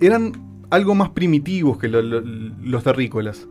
[0.00, 0.32] eran
[0.70, 3.46] algo más primitivos que los terrícolas.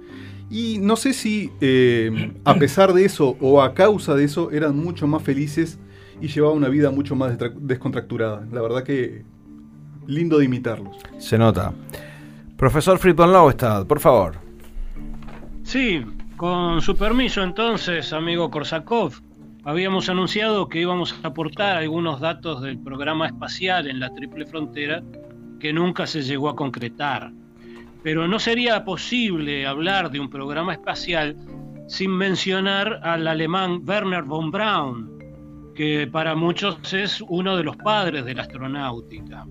[0.50, 4.76] Y no sé si eh, a pesar de eso o a causa de eso eran
[4.76, 5.80] mucho más felices
[6.20, 8.46] y llevaban una vida mucho más descontracturada.
[8.52, 9.24] La verdad que
[10.08, 10.98] lindo de imitarlos.
[11.20, 11.74] Se nota.
[12.58, 14.36] Profesor Friedman Lowestad, por favor.
[15.64, 16.04] Sí,
[16.42, 19.14] con su permiso entonces, amigo Korsakov,
[19.64, 25.04] habíamos anunciado que íbamos a aportar algunos datos del programa espacial en la Triple Frontera
[25.60, 27.32] que nunca se llegó a concretar.
[28.02, 31.38] Pero no sería posible hablar de un programa espacial
[31.88, 35.20] sin mencionar al alemán Werner von Braun,
[35.76, 39.46] que para muchos es uno de los padres de la astronáutica.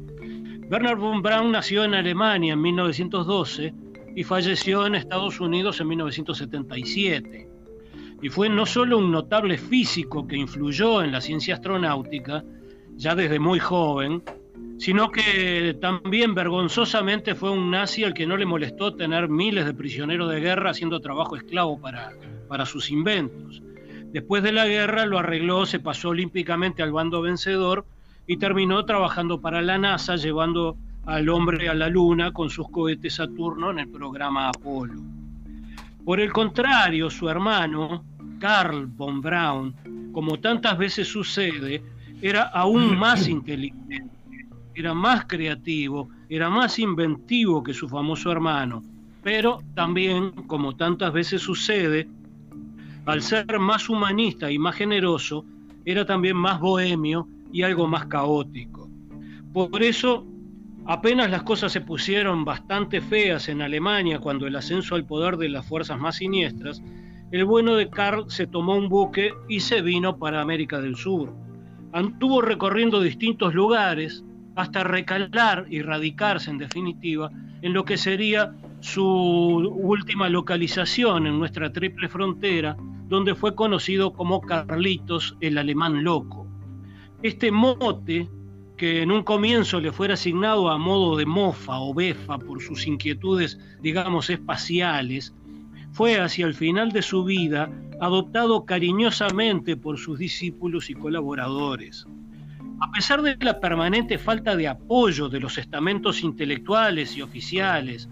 [0.68, 7.48] Werner von Braun nació en Alemania en 1912 y falleció en Estados Unidos en 1977.
[8.22, 12.44] Y fue no solo un notable físico que influyó en la ciencia astronáutica,
[12.96, 14.22] ya desde muy joven,
[14.78, 19.74] sino que también vergonzosamente fue un nazi al que no le molestó tener miles de
[19.74, 22.12] prisioneros de guerra haciendo trabajo esclavo para,
[22.48, 23.62] para sus inventos.
[24.12, 27.86] Después de la guerra lo arregló, se pasó olímpicamente al bando vencedor
[28.26, 30.76] y terminó trabajando para la NASA llevando
[31.06, 35.00] al hombre a la luna con sus cohetes Saturno en el programa Apolo.
[36.04, 38.04] Por el contrario, su hermano,
[38.38, 39.74] Carl von Braun,
[40.12, 41.82] como tantas veces sucede,
[42.22, 44.04] era aún más inteligente,
[44.74, 48.82] era más creativo, era más inventivo que su famoso hermano,
[49.22, 52.08] pero también, como tantas veces sucede,
[53.06, 55.44] al ser más humanista y más generoso,
[55.84, 58.88] era también más bohemio y algo más caótico.
[59.52, 60.24] Por eso
[60.86, 65.48] Apenas las cosas se pusieron bastante feas en Alemania cuando el ascenso al poder de
[65.48, 66.82] las fuerzas más siniestras,
[67.30, 71.32] el bueno de Karl se tomó un buque y se vino para América del Sur.
[71.92, 74.24] Anduvo recorriendo distintos lugares
[74.56, 77.30] hasta recalar y radicarse en definitiva
[77.62, 82.76] en lo que sería su última localización en nuestra triple frontera,
[83.08, 86.46] donde fue conocido como Carlitos el alemán loco.
[87.22, 88.28] Este mote
[88.80, 92.86] que en un comienzo le fuera asignado a modo de mofa o befa por sus
[92.86, 95.34] inquietudes, digamos, espaciales,
[95.92, 97.70] fue hacia el final de su vida
[98.00, 102.06] adoptado cariñosamente por sus discípulos y colaboradores.
[102.80, 108.08] A pesar de la permanente falta de apoyo de los estamentos intelectuales y oficiales,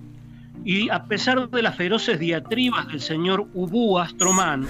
[0.66, 4.66] y a pesar de las feroces diatribas del señor Ubu Astroman,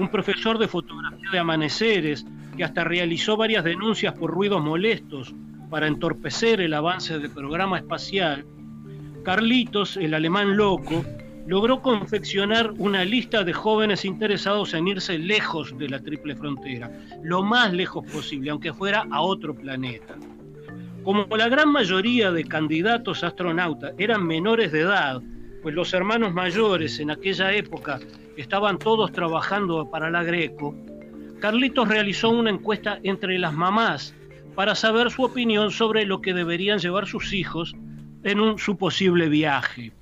[0.00, 2.24] un profesor de fotografía de amaneceres
[2.56, 5.34] que hasta realizó varias denuncias por ruidos molestos
[5.68, 8.44] para entorpecer el avance del programa espacial,
[9.22, 11.04] Carlitos, el alemán loco,
[11.46, 16.90] logró confeccionar una lista de jóvenes interesados en irse lejos de la triple frontera,
[17.22, 20.16] lo más lejos posible, aunque fuera a otro planeta.
[21.02, 25.20] Como la gran mayoría de candidatos astronautas eran menores de edad,
[25.62, 28.00] pues los hermanos mayores en aquella época
[28.40, 30.74] estaban todos trabajando para la Greco,
[31.40, 34.14] Carlitos realizó una encuesta entre las mamás
[34.54, 37.74] para saber su opinión sobre lo que deberían llevar sus hijos
[38.24, 39.92] en un, su posible viaje.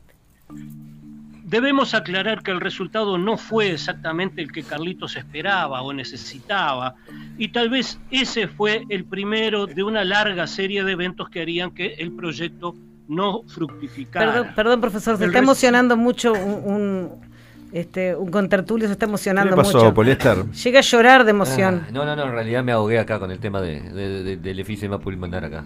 [1.44, 6.94] Debemos aclarar que el resultado no fue exactamente el que Carlitos esperaba o necesitaba,
[7.38, 11.70] y tal vez ese fue el primero de una larga serie de eventos que harían
[11.70, 12.74] que el proyecto
[13.08, 14.54] no fructificara.
[14.54, 17.27] Perdón, profesor, se está emocionando mucho un,
[17.72, 19.94] este, un contertulio, se está emocionando ¿Qué pasó, mucho.
[19.94, 20.44] Poliéster?
[20.52, 21.82] Llega a llorar de emoción.
[21.86, 24.36] Ah, no, no, no, en realidad me ahogué acá con el tema de, de- de-
[24.36, 25.64] del efisema pulmonar acá.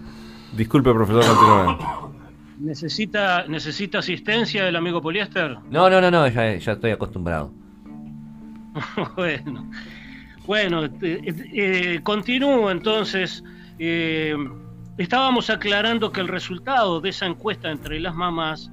[0.55, 2.13] Disculpe, profesor, continúe.
[2.59, 5.57] ¿Necesita, ¿Necesita asistencia el amigo Poliéster?
[5.69, 7.51] No, no, no, no, ya, ya estoy acostumbrado.
[9.15, 9.69] bueno,
[10.45, 13.43] bueno eh, eh, continúo entonces.
[13.79, 14.35] Eh,
[14.97, 18.71] estábamos aclarando que el resultado de esa encuesta entre las mamás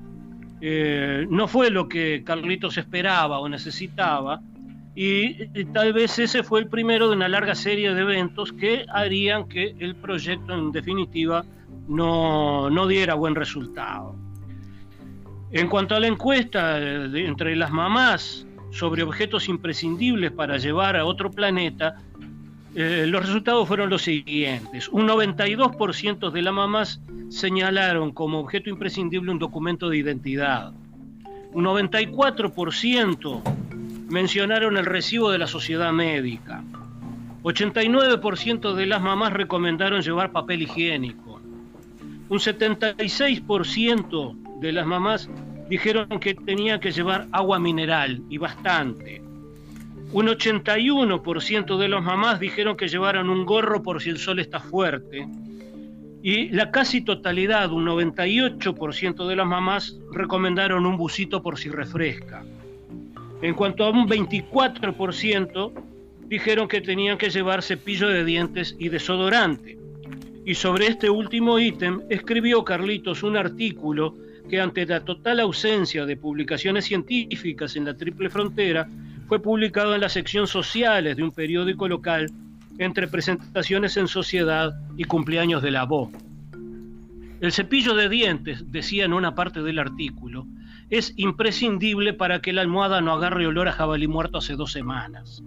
[0.61, 4.41] eh, no fue lo que Carlitos esperaba o necesitaba,
[4.95, 9.49] y tal vez ese fue el primero de una larga serie de eventos que harían
[9.49, 11.45] que el proyecto en definitiva
[11.89, 14.17] no, no diera buen resultado.
[15.53, 21.05] En cuanto a la encuesta eh, entre las mamás sobre objetos imprescindibles para llevar a
[21.05, 21.97] otro planeta,
[22.75, 24.89] eh, los resultados fueron los siguientes.
[24.89, 30.73] Un 92% de las mamás señalaron como objeto imprescindible un documento de identidad.
[31.53, 33.43] Un 94%
[34.09, 36.63] mencionaron el recibo de la sociedad médica.
[37.43, 41.41] 89% de las mamás recomendaron llevar papel higiénico.
[42.29, 45.29] Un 76% de las mamás
[45.69, 49.23] dijeron que tenían que llevar agua mineral y bastante.
[50.13, 54.59] Un 81% de las mamás dijeron que llevaran un gorro por si el sol está
[54.59, 55.29] fuerte.
[56.23, 62.45] Y la casi totalidad, un 98% de las mamás recomendaron un busito por si refresca.
[63.41, 65.73] En cuanto a un 24%,
[66.27, 69.79] dijeron que tenían que llevar cepillo de dientes y desodorante.
[70.45, 74.17] Y sobre este último ítem escribió Carlitos un artículo
[74.49, 78.89] que ante la total ausencia de publicaciones científicas en la triple frontera,
[79.31, 82.33] fue publicado en la sección sociales de un periódico local
[82.79, 86.11] entre presentaciones en sociedad y cumpleaños de la voz.
[87.41, 90.49] El cepillo de dientes, decía en una parte del artículo,
[90.91, 95.45] es imprescindible para que la almohada no agarre olor a jabalí muerto hace dos semanas.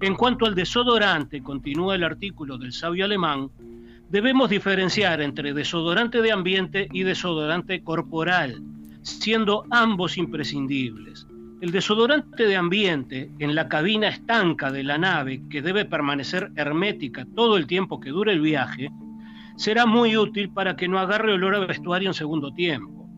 [0.00, 3.50] En cuanto al desodorante, continúa el artículo del sabio alemán,
[4.08, 8.62] debemos diferenciar entre desodorante de ambiente y desodorante corporal,
[9.02, 11.26] siendo ambos imprescindibles.
[11.62, 17.24] El desodorante de ambiente en la cabina estanca de la nave, que debe permanecer hermética
[17.36, 18.90] todo el tiempo que dure el viaje,
[19.54, 23.08] será muy útil para que no agarre olor a vestuario en segundo tiempo.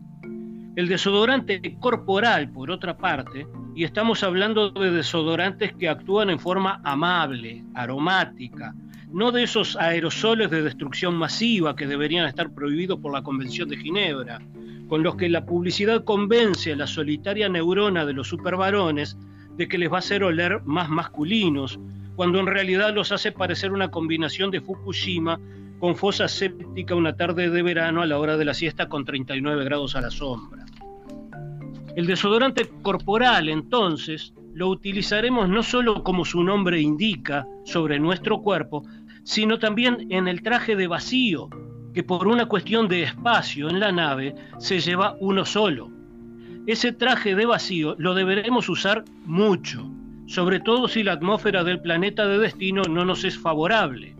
[0.75, 6.81] El desodorante corporal, por otra parte, y estamos hablando de desodorantes que actúan en forma
[6.83, 8.75] amable, aromática,
[9.11, 13.77] no de esos aerosoles de destrucción masiva que deberían estar prohibidos por la Convención de
[13.77, 14.39] Ginebra,
[14.87, 19.17] con los que la publicidad convence a la solitaria neurona de los supervarones
[19.57, 21.79] de que les va a hacer oler más masculinos,
[22.15, 25.39] cuando en realidad los hace parecer una combinación de Fukushima
[25.79, 29.65] con fosa séptica una tarde de verano a la hora de la siesta con 39
[29.65, 30.65] grados a la sombra.
[31.95, 38.83] El desodorante corporal, entonces, lo utilizaremos no solo como su nombre indica sobre nuestro cuerpo,
[39.23, 41.49] sino también en el traje de vacío,
[41.95, 45.89] que por una cuestión de espacio en la nave se lleva uno solo.
[46.67, 49.89] Ese traje de vacío lo deberemos usar mucho,
[50.25, 54.13] sobre todo si la atmósfera del planeta de destino no nos es favorable,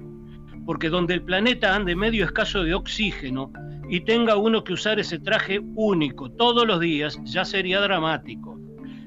[0.65, 3.51] porque donde el planeta ande medio escaso de oxígeno
[3.89, 8.57] y tenga uno que usar ese traje único todos los días, ya sería dramático.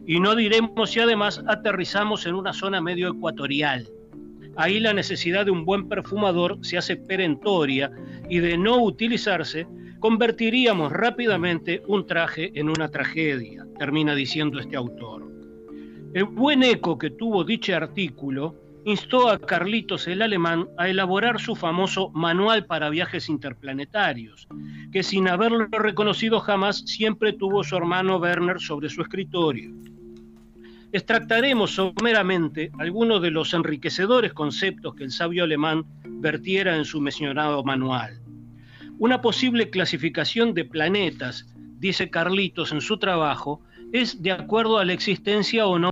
[0.07, 3.89] Y no diremos si además aterrizamos en una zona medio ecuatorial.
[4.59, 7.93] Ahí la necesidad de un buen perfumador se hace perentoria
[8.29, 9.69] y de no utilizarse,
[10.01, 15.31] convertiríamos rápidamente un traje en una tragedia, termina diciendo este autor.
[16.13, 21.55] El buen eco que tuvo dicho artículo instó a Carlitos el alemán a elaborar su
[21.55, 24.49] famoso Manual para Viajes Interplanetarios,
[24.91, 29.71] que sin haberlo reconocido jamás siempre tuvo su hermano Werner sobre su escritorio.
[30.93, 37.63] Extractaremos someramente algunos de los enriquecedores conceptos que el sabio alemán vertiera en su mencionado
[37.63, 38.21] manual.
[38.99, 41.47] Una posible clasificación de planetas,
[41.79, 43.61] dice Carlitos en su trabajo,
[43.93, 45.91] es de acuerdo a la existencia o no.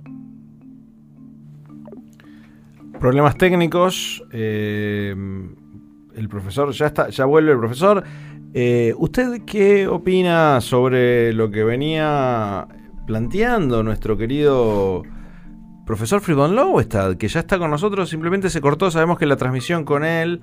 [2.99, 4.23] Problemas técnicos.
[4.31, 5.15] eh,
[6.15, 8.03] el profesor, ya está, ya vuelve el profesor.
[8.53, 12.67] Eh, ¿Usted qué opina sobre lo que venía
[13.07, 15.01] planteando nuestro querido
[15.85, 19.85] profesor Friedman Lowestad, que ya está con nosotros, simplemente se cortó, sabemos que la transmisión
[19.85, 20.41] con él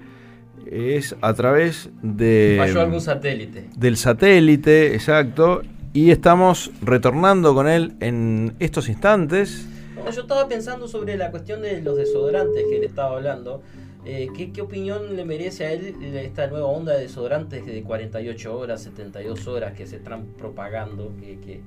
[0.67, 3.69] es a través de Falló algún satélite.
[3.77, 5.61] del satélite, exacto,
[5.93, 9.69] y estamos retornando con él en estos instantes.
[9.95, 13.63] No, yo estaba pensando sobre la cuestión de los desodorantes que él estaba hablando.
[14.07, 18.59] Eh, ¿qué, qué opinión le merece a él esta nueva onda de desodorantes de 48
[18.59, 21.13] horas, 72 horas que se están propagando?
[21.21, 21.61] Que, que,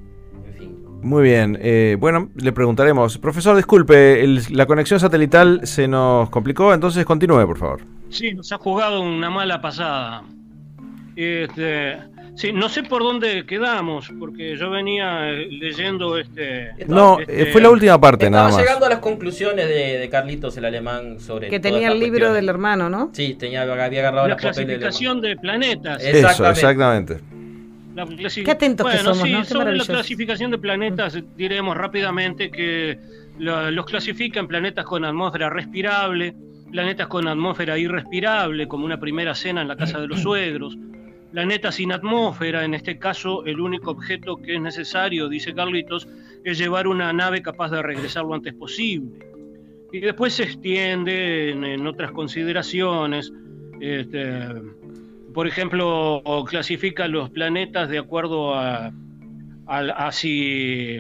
[0.46, 0.76] en fin.
[1.02, 3.18] Muy bien, eh, bueno, le preguntaremos.
[3.18, 7.82] Profesor, disculpe, el- la conexión satelital se nos complicó, entonces continúe, por favor.
[8.10, 10.24] Sí, nos ha jugado una mala pasada.
[11.16, 11.98] Este,
[12.36, 16.70] sí, no sé por dónde quedamos, porque yo venía eh, leyendo este.
[16.88, 18.64] No, este, eh, fue la última parte Estaba nada más.
[18.64, 22.48] llegando a las conclusiones de, de Carlitos el alemán sobre Que tenía el libro del
[22.50, 23.10] hermano, ¿no?
[23.14, 26.04] Sí, tenía, había agarrado La del clasificación de planetas.
[26.04, 27.20] Eh, Eso, Exactamente.
[28.04, 28.24] Exactamente.
[28.24, 29.40] La clasi- Qué atentos que bueno, somos, sí, ¿no?
[29.40, 33.00] Qué sobre la clasificación de planetas diremos rápidamente que
[33.40, 36.36] los clasifica en planetas con atmósfera respirable,
[36.72, 40.78] planetas con atmósfera irrespirable, como una primera cena en la casa de los suegros,
[41.32, 46.08] planetas sin atmósfera, en este caso el único objeto que es necesario, dice Carlitos,
[46.44, 49.20] es llevar una nave capaz de regresar lo antes posible.
[49.92, 53.32] Y después se extiende en, en otras consideraciones.
[53.80, 54.40] este,
[55.38, 58.92] por ejemplo, clasifica los planetas de acuerdo a,
[59.68, 60.98] a, a si,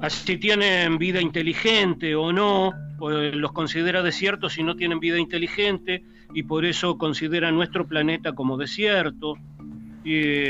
[0.00, 6.02] a si tienen vida inteligente o no, los considera desiertos si no tienen vida inteligente
[6.34, 9.36] y por eso considera nuestro planeta como desierto.
[10.04, 10.42] Y,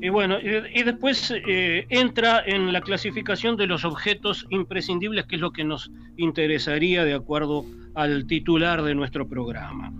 [0.00, 5.36] y bueno, y, y después eh, entra en la clasificación de los objetos imprescindibles, que
[5.36, 9.92] es lo que nos interesaría de acuerdo al titular de nuestro programa.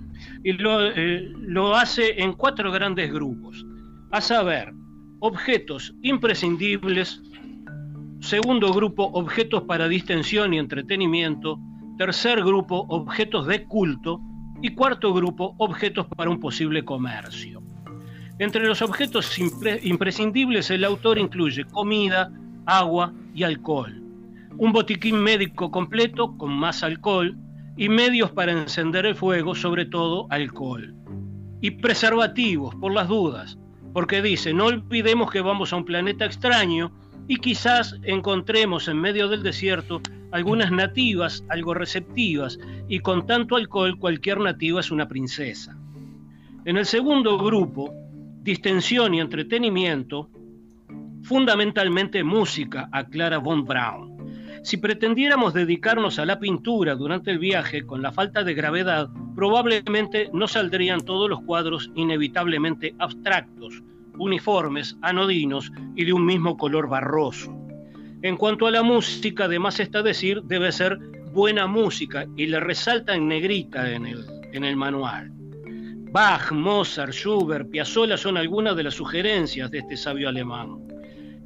[0.44, 3.64] Y lo, eh, lo hace en cuatro grandes grupos,
[4.10, 4.72] a saber,
[5.20, 7.22] objetos imprescindibles,
[8.20, 11.58] segundo grupo, objetos para distensión y entretenimiento,
[11.98, 14.20] tercer grupo, objetos de culto,
[14.64, 17.60] y cuarto grupo, objetos para un posible comercio.
[18.38, 22.30] Entre los objetos impre- imprescindibles, el autor incluye comida,
[22.64, 24.00] agua y alcohol,
[24.56, 27.36] un botiquín médico completo con más alcohol
[27.76, 30.94] y medios para encender el fuego, sobre todo alcohol.
[31.60, 33.58] Y preservativos, por las dudas,
[33.92, 36.92] porque dice, no olvidemos que vamos a un planeta extraño
[37.28, 40.00] y quizás encontremos en medio del desierto
[40.32, 42.58] algunas nativas algo receptivas
[42.88, 45.76] y con tanto alcohol cualquier nativa es una princesa.
[46.64, 47.92] En el segundo grupo,
[48.42, 50.30] distensión y entretenimiento,
[51.22, 54.11] fundamentalmente música, aclara Von Braun.
[54.62, 60.30] Si pretendiéramos dedicarnos a la pintura durante el viaje con la falta de gravedad, probablemente
[60.32, 63.82] no saldrían todos los cuadros inevitablemente abstractos,
[64.18, 67.52] uniformes, anodinos y de un mismo color barroso.
[68.22, 70.96] En cuanto a la música, además está decir, debe ser
[71.32, 75.32] buena música y le resalta en negrita en el, en el manual.
[76.12, 80.91] Bach, Mozart, Schubert, Piazzolla son algunas de las sugerencias de este sabio alemán.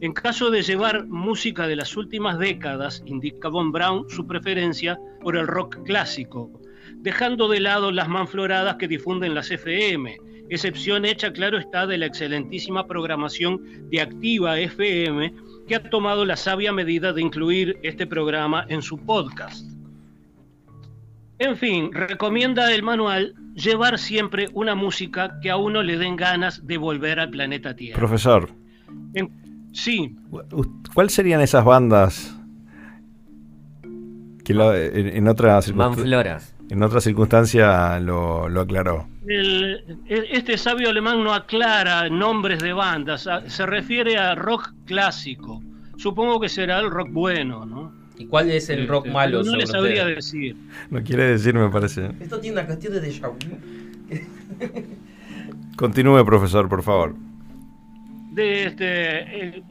[0.01, 5.37] En caso de llevar música de las últimas décadas, indica Von Braun su preferencia por
[5.37, 6.51] el rock clásico,
[6.97, 10.19] dejando de lado las manfloradas que difunden las FM,
[10.51, 15.33] excepción hecha, claro está, de la excelentísima programación de Activa FM,
[15.67, 19.67] que ha tomado la sabia medida de incluir este programa en su podcast.
[21.39, 26.67] En fin, recomienda el manual llevar siempre una música que a uno le den ganas
[26.67, 27.99] de volver al planeta Tierra.
[27.99, 28.51] Profesor,
[29.15, 29.46] En-
[29.77, 30.17] sí,
[30.95, 32.35] ¿cuáles serían esas bandas
[34.45, 36.55] que lo- en, en otra circunst- Manfloras.
[36.71, 39.07] en otra circunstancia lo, lo aclaró?
[39.29, 45.61] el- este sabio alemán no aclara nombres de bandas, se refiere a rock clásico.
[45.97, 47.93] Supongo que será el rock bueno, ¿no?
[48.19, 49.43] ¿Y cuál es el rock malo?
[49.43, 50.57] No le sabría decir.
[50.91, 52.11] No quiere decir, me parece.
[52.21, 53.37] Esto tiene una cuestión de déjà vu.
[55.77, 57.15] Continúe, profesor, por favor.
[58.37, 59.63] Este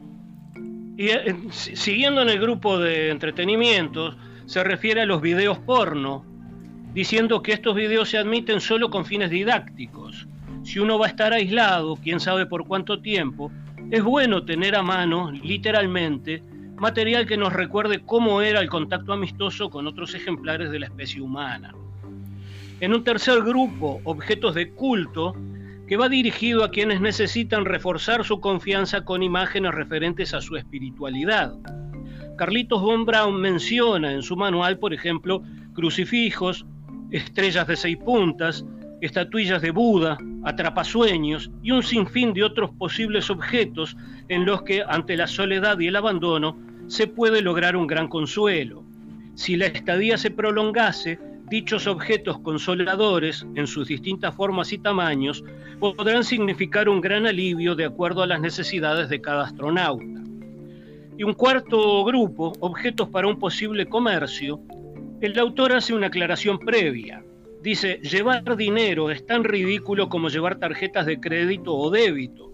[0.98, 6.24] y eh, si- siguiendo en el grupo de entretenimientos se refiere a los videos porno
[6.92, 10.26] diciendo que estos videos se admiten solo con fines didácticos.
[10.62, 13.52] Si uno va a estar aislado quién sabe por cuánto tiempo
[13.90, 16.42] es bueno tener a mano literalmente
[16.76, 21.20] material que nos recuerde cómo era el contacto amistoso con otros ejemplares de la especie
[21.20, 21.74] humana.
[22.80, 25.34] En un tercer grupo, objetos de culto,
[25.86, 31.54] que va dirigido a quienes necesitan reforzar su confianza con imágenes referentes a su espiritualidad.
[32.36, 35.42] Carlitos von Braun menciona en su manual, por ejemplo,
[35.74, 36.66] crucifijos,
[37.10, 38.64] estrellas de seis puntas,
[39.00, 43.96] estatuillas de Buda, atrapasueños y un sinfín de otros posibles objetos
[44.28, 46.56] en los que, ante la soledad y el abandono,
[46.88, 48.84] se puede lograr un gran consuelo.
[49.34, 51.18] Si la estadía se prolongase,
[51.48, 55.44] dichos objetos consoladores, en sus distintas formas y tamaños,
[55.78, 60.22] podrán significar un gran alivio de acuerdo a las necesidades de cada astronauta.
[61.16, 64.60] Y un cuarto grupo, objetos para un posible comercio,
[65.20, 67.24] el autor hace una aclaración previa.
[67.62, 72.52] Dice, llevar dinero es tan ridículo como llevar tarjetas de crédito o débito.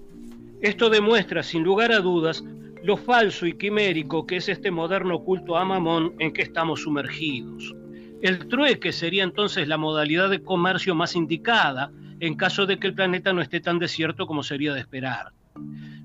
[0.61, 2.45] Esto demuestra, sin lugar a dudas,
[2.83, 7.75] lo falso y quimérico que es este moderno culto a Mamón en que estamos sumergidos.
[8.23, 12.95] El trueque sería entonces la modalidad de comercio más indicada en caso de que el
[12.95, 15.33] planeta no esté tan desierto como sería de esperar.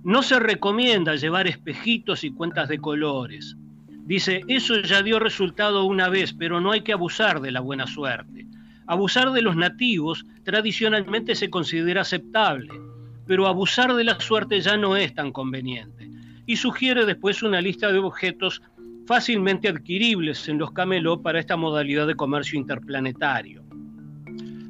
[0.03, 3.55] No se recomienda llevar espejitos y cuentas de colores.
[3.87, 7.85] Dice, eso ya dio resultado una vez, pero no hay que abusar de la buena
[7.85, 8.47] suerte.
[8.87, 12.73] Abusar de los nativos tradicionalmente se considera aceptable,
[13.27, 16.09] pero abusar de la suerte ya no es tan conveniente.
[16.47, 18.63] Y sugiere después una lista de objetos
[19.07, 23.63] fácilmente adquiribles en los cameló para esta modalidad de comercio interplanetario.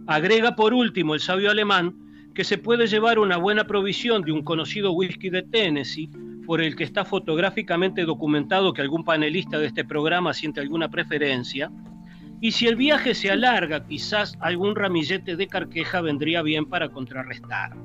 [0.06, 1.96] Agrega por último el sabio alemán
[2.36, 6.10] que se puede llevar una buena provisión de un conocido whisky de Tennessee,
[6.46, 11.72] por el que está fotográficamente documentado que algún panelista de este programa siente alguna preferencia,
[12.40, 17.76] y si el viaje se alarga, quizás algún ramillete de carqueja vendría bien para contrarrestar.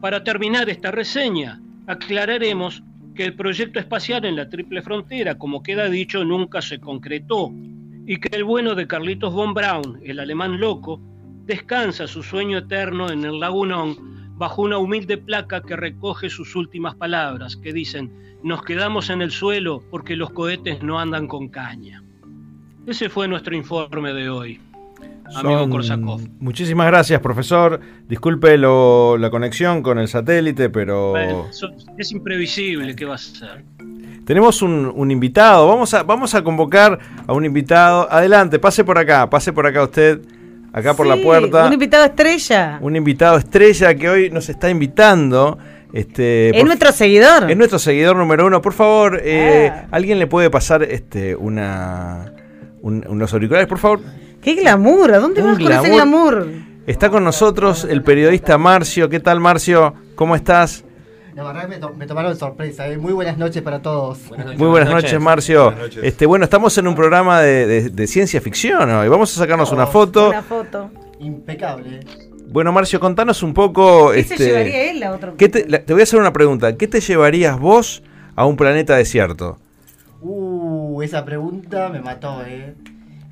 [0.00, 2.82] Para terminar esta reseña, aclararemos
[3.16, 7.50] que el proyecto espacial en la Triple Frontera, como queda dicho, nunca se concretó,
[8.06, 11.00] y que el bueno de Carlitos von Braun, el alemán loco,
[11.44, 16.94] descansa su sueño eterno en el lagunón bajo una humilde placa que recoge sus últimas
[16.94, 18.12] palabras, que dicen,
[18.42, 22.04] nos quedamos en el suelo porque los cohetes no andan con caña.
[22.86, 24.60] Ese fue nuestro informe de hoy.
[25.34, 26.20] Amigo Korsakov.
[26.38, 27.80] Muchísimas gracias, profesor.
[28.08, 31.14] Disculpe lo, la conexión con el satélite, pero.
[31.98, 33.64] es imprevisible, ¿qué va a ser?
[34.24, 35.68] Tenemos un, un, invitado.
[35.68, 38.10] Vamos a, vamos a convocar a un invitado.
[38.10, 40.20] Adelante, pase por acá, pase por acá usted.
[40.72, 41.66] Acá por la puerta.
[41.66, 42.78] Un invitado estrella.
[42.82, 45.56] Un invitado estrella que hoy nos está invitando.
[45.92, 47.50] Este, es nuestro seguidor.
[47.50, 48.60] Es nuestro seguidor número uno.
[48.60, 49.86] Por favor, eh, ah.
[49.90, 52.32] ¿alguien le puede pasar este, una,
[52.82, 54.00] unos auriculares, por favor?
[54.46, 55.12] ¡Qué glamour!
[55.12, 56.46] ¿A dónde vas con ese glamour?
[56.86, 59.08] Está con nosotros el periodista Marcio.
[59.08, 59.92] ¿Qué tal, Marcio?
[60.14, 60.84] ¿Cómo estás?
[61.34, 62.86] La verdad me, me tomaron de sorpresa.
[62.86, 62.96] ¿eh?
[62.96, 64.20] Muy buenas noches para todos.
[64.56, 65.74] Muy buenas, noches, Marcio.
[66.00, 69.08] Este, bueno, estamos en un programa de, ciencia ficción hoy.
[69.08, 70.28] Vamos a sacarnos una foto.
[70.28, 70.90] Una foto.
[71.18, 71.98] Impecable.
[72.46, 74.12] Bueno, Marcio, contanos un poco.
[74.12, 76.76] ¿Qué este, llevaría él a otro te, te voy a hacer una pregunta.
[76.76, 78.04] ¿Qué te llevarías vos
[78.36, 79.58] a un planeta desierto?
[80.20, 82.76] Uh, esa pregunta me mató, ¿eh?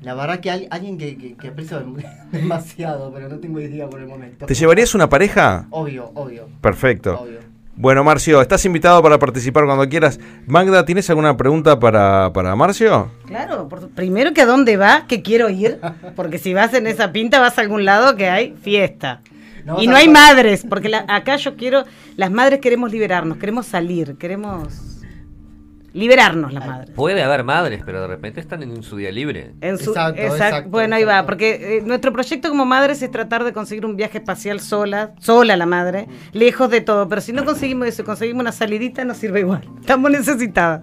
[0.05, 1.83] La verdad que hay alguien que, que, aprecio
[2.31, 4.45] demasiado, pero no tengo idea por el momento.
[4.45, 5.65] ¿Te llevarías una pareja?
[5.71, 6.47] Obvio, obvio.
[6.61, 7.27] Perfecto.
[7.75, 10.19] Bueno, Marcio, estás invitado para participar cuando quieras.
[10.45, 13.09] Magda, ¿tienes alguna pregunta para, para Marcio?
[13.25, 15.79] Claro, primero que a dónde va, que quiero ir,
[16.15, 19.21] porque si vas en esa pinta vas a algún lado que hay fiesta.
[19.79, 21.83] y no hay madres, porque acá yo quiero,
[22.15, 24.84] las madres queremos liberarnos, queremos salir, queremos
[25.95, 26.91] liberarnos las madres.
[26.93, 29.53] Puede haber madres, pero de repente están en su día libre.
[29.61, 33.53] En su, exacto, Bueno, ahí va, porque eh, nuestro proyecto como madres es tratar de
[33.53, 37.07] conseguir un viaje espacial sola, sola la madre, lejos de todo.
[37.07, 39.61] Pero si no conseguimos eso, conseguimos una salidita, nos sirve igual.
[39.79, 40.81] Estamos necesitadas.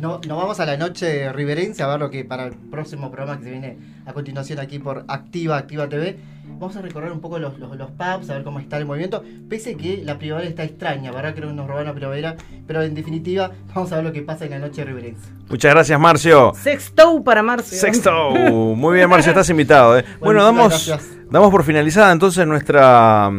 [0.00, 3.38] No, nos vamos a la noche riverense a ver lo que para el próximo programa
[3.38, 6.16] que se viene a continuación aquí por Activa, Activa TV.
[6.58, 9.22] Vamos a recorrer un poco los, los, pubs, a ver cómo está el movimiento.
[9.48, 11.34] Pese que la primavera está extraña, ¿verdad?
[11.34, 12.36] Creo que nos roban la primavera.
[12.66, 15.30] Pero en definitiva, vamos a ver lo que pasa en la noche riverense.
[15.48, 16.52] Muchas gracias, Marcio.
[16.54, 17.78] Sextou para Marcio.
[17.78, 18.34] Sextou.
[18.76, 19.98] Muy bien, Marcio, estás invitado.
[19.98, 20.04] ¿eh?
[20.20, 20.92] Bueno, damos,
[21.30, 23.30] damos por finalizada entonces nuestra.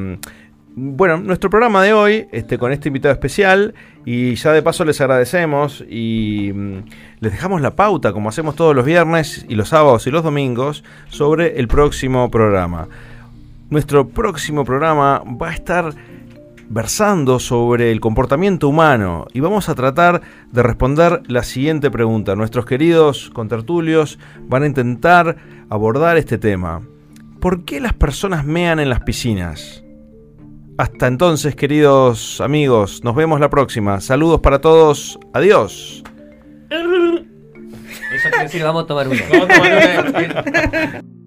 [0.82, 3.74] Bueno, nuestro programa de hoy, este, con este invitado especial,
[4.06, 6.78] y ya de paso les agradecemos y mm,
[7.20, 10.86] les dejamos la pauta, como hacemos todos los viernes y los sábados y los domingos,
[11.10, 12.88] sobre el próximo programa.
[13.70, 15.94] Nuestro próximo programa va a estar
[16.70, 22.38] versando sobre el comportamiento humano y vamos a tratar de responder la siguiente pregunta.
[22.38, 24.18] Nuestros queridos contertulios
[24.48, 25.36] van a intentar
[25.70, 26.84] abordar este tema.
[27.42, 29.84] ¿Por qué las personas mean en las piscinas?
[30.80, 34.00] Hasta entonces, queridos amigos, nos vemos la próxima.
[34.00, 35.20] Saludos para todos.
[35.34, 36.02] Adiós.
[36.70, 39.20] Eso quiere decir, vamos a tomar uno.
[39.30, 41.19] Vamos a tomar uno.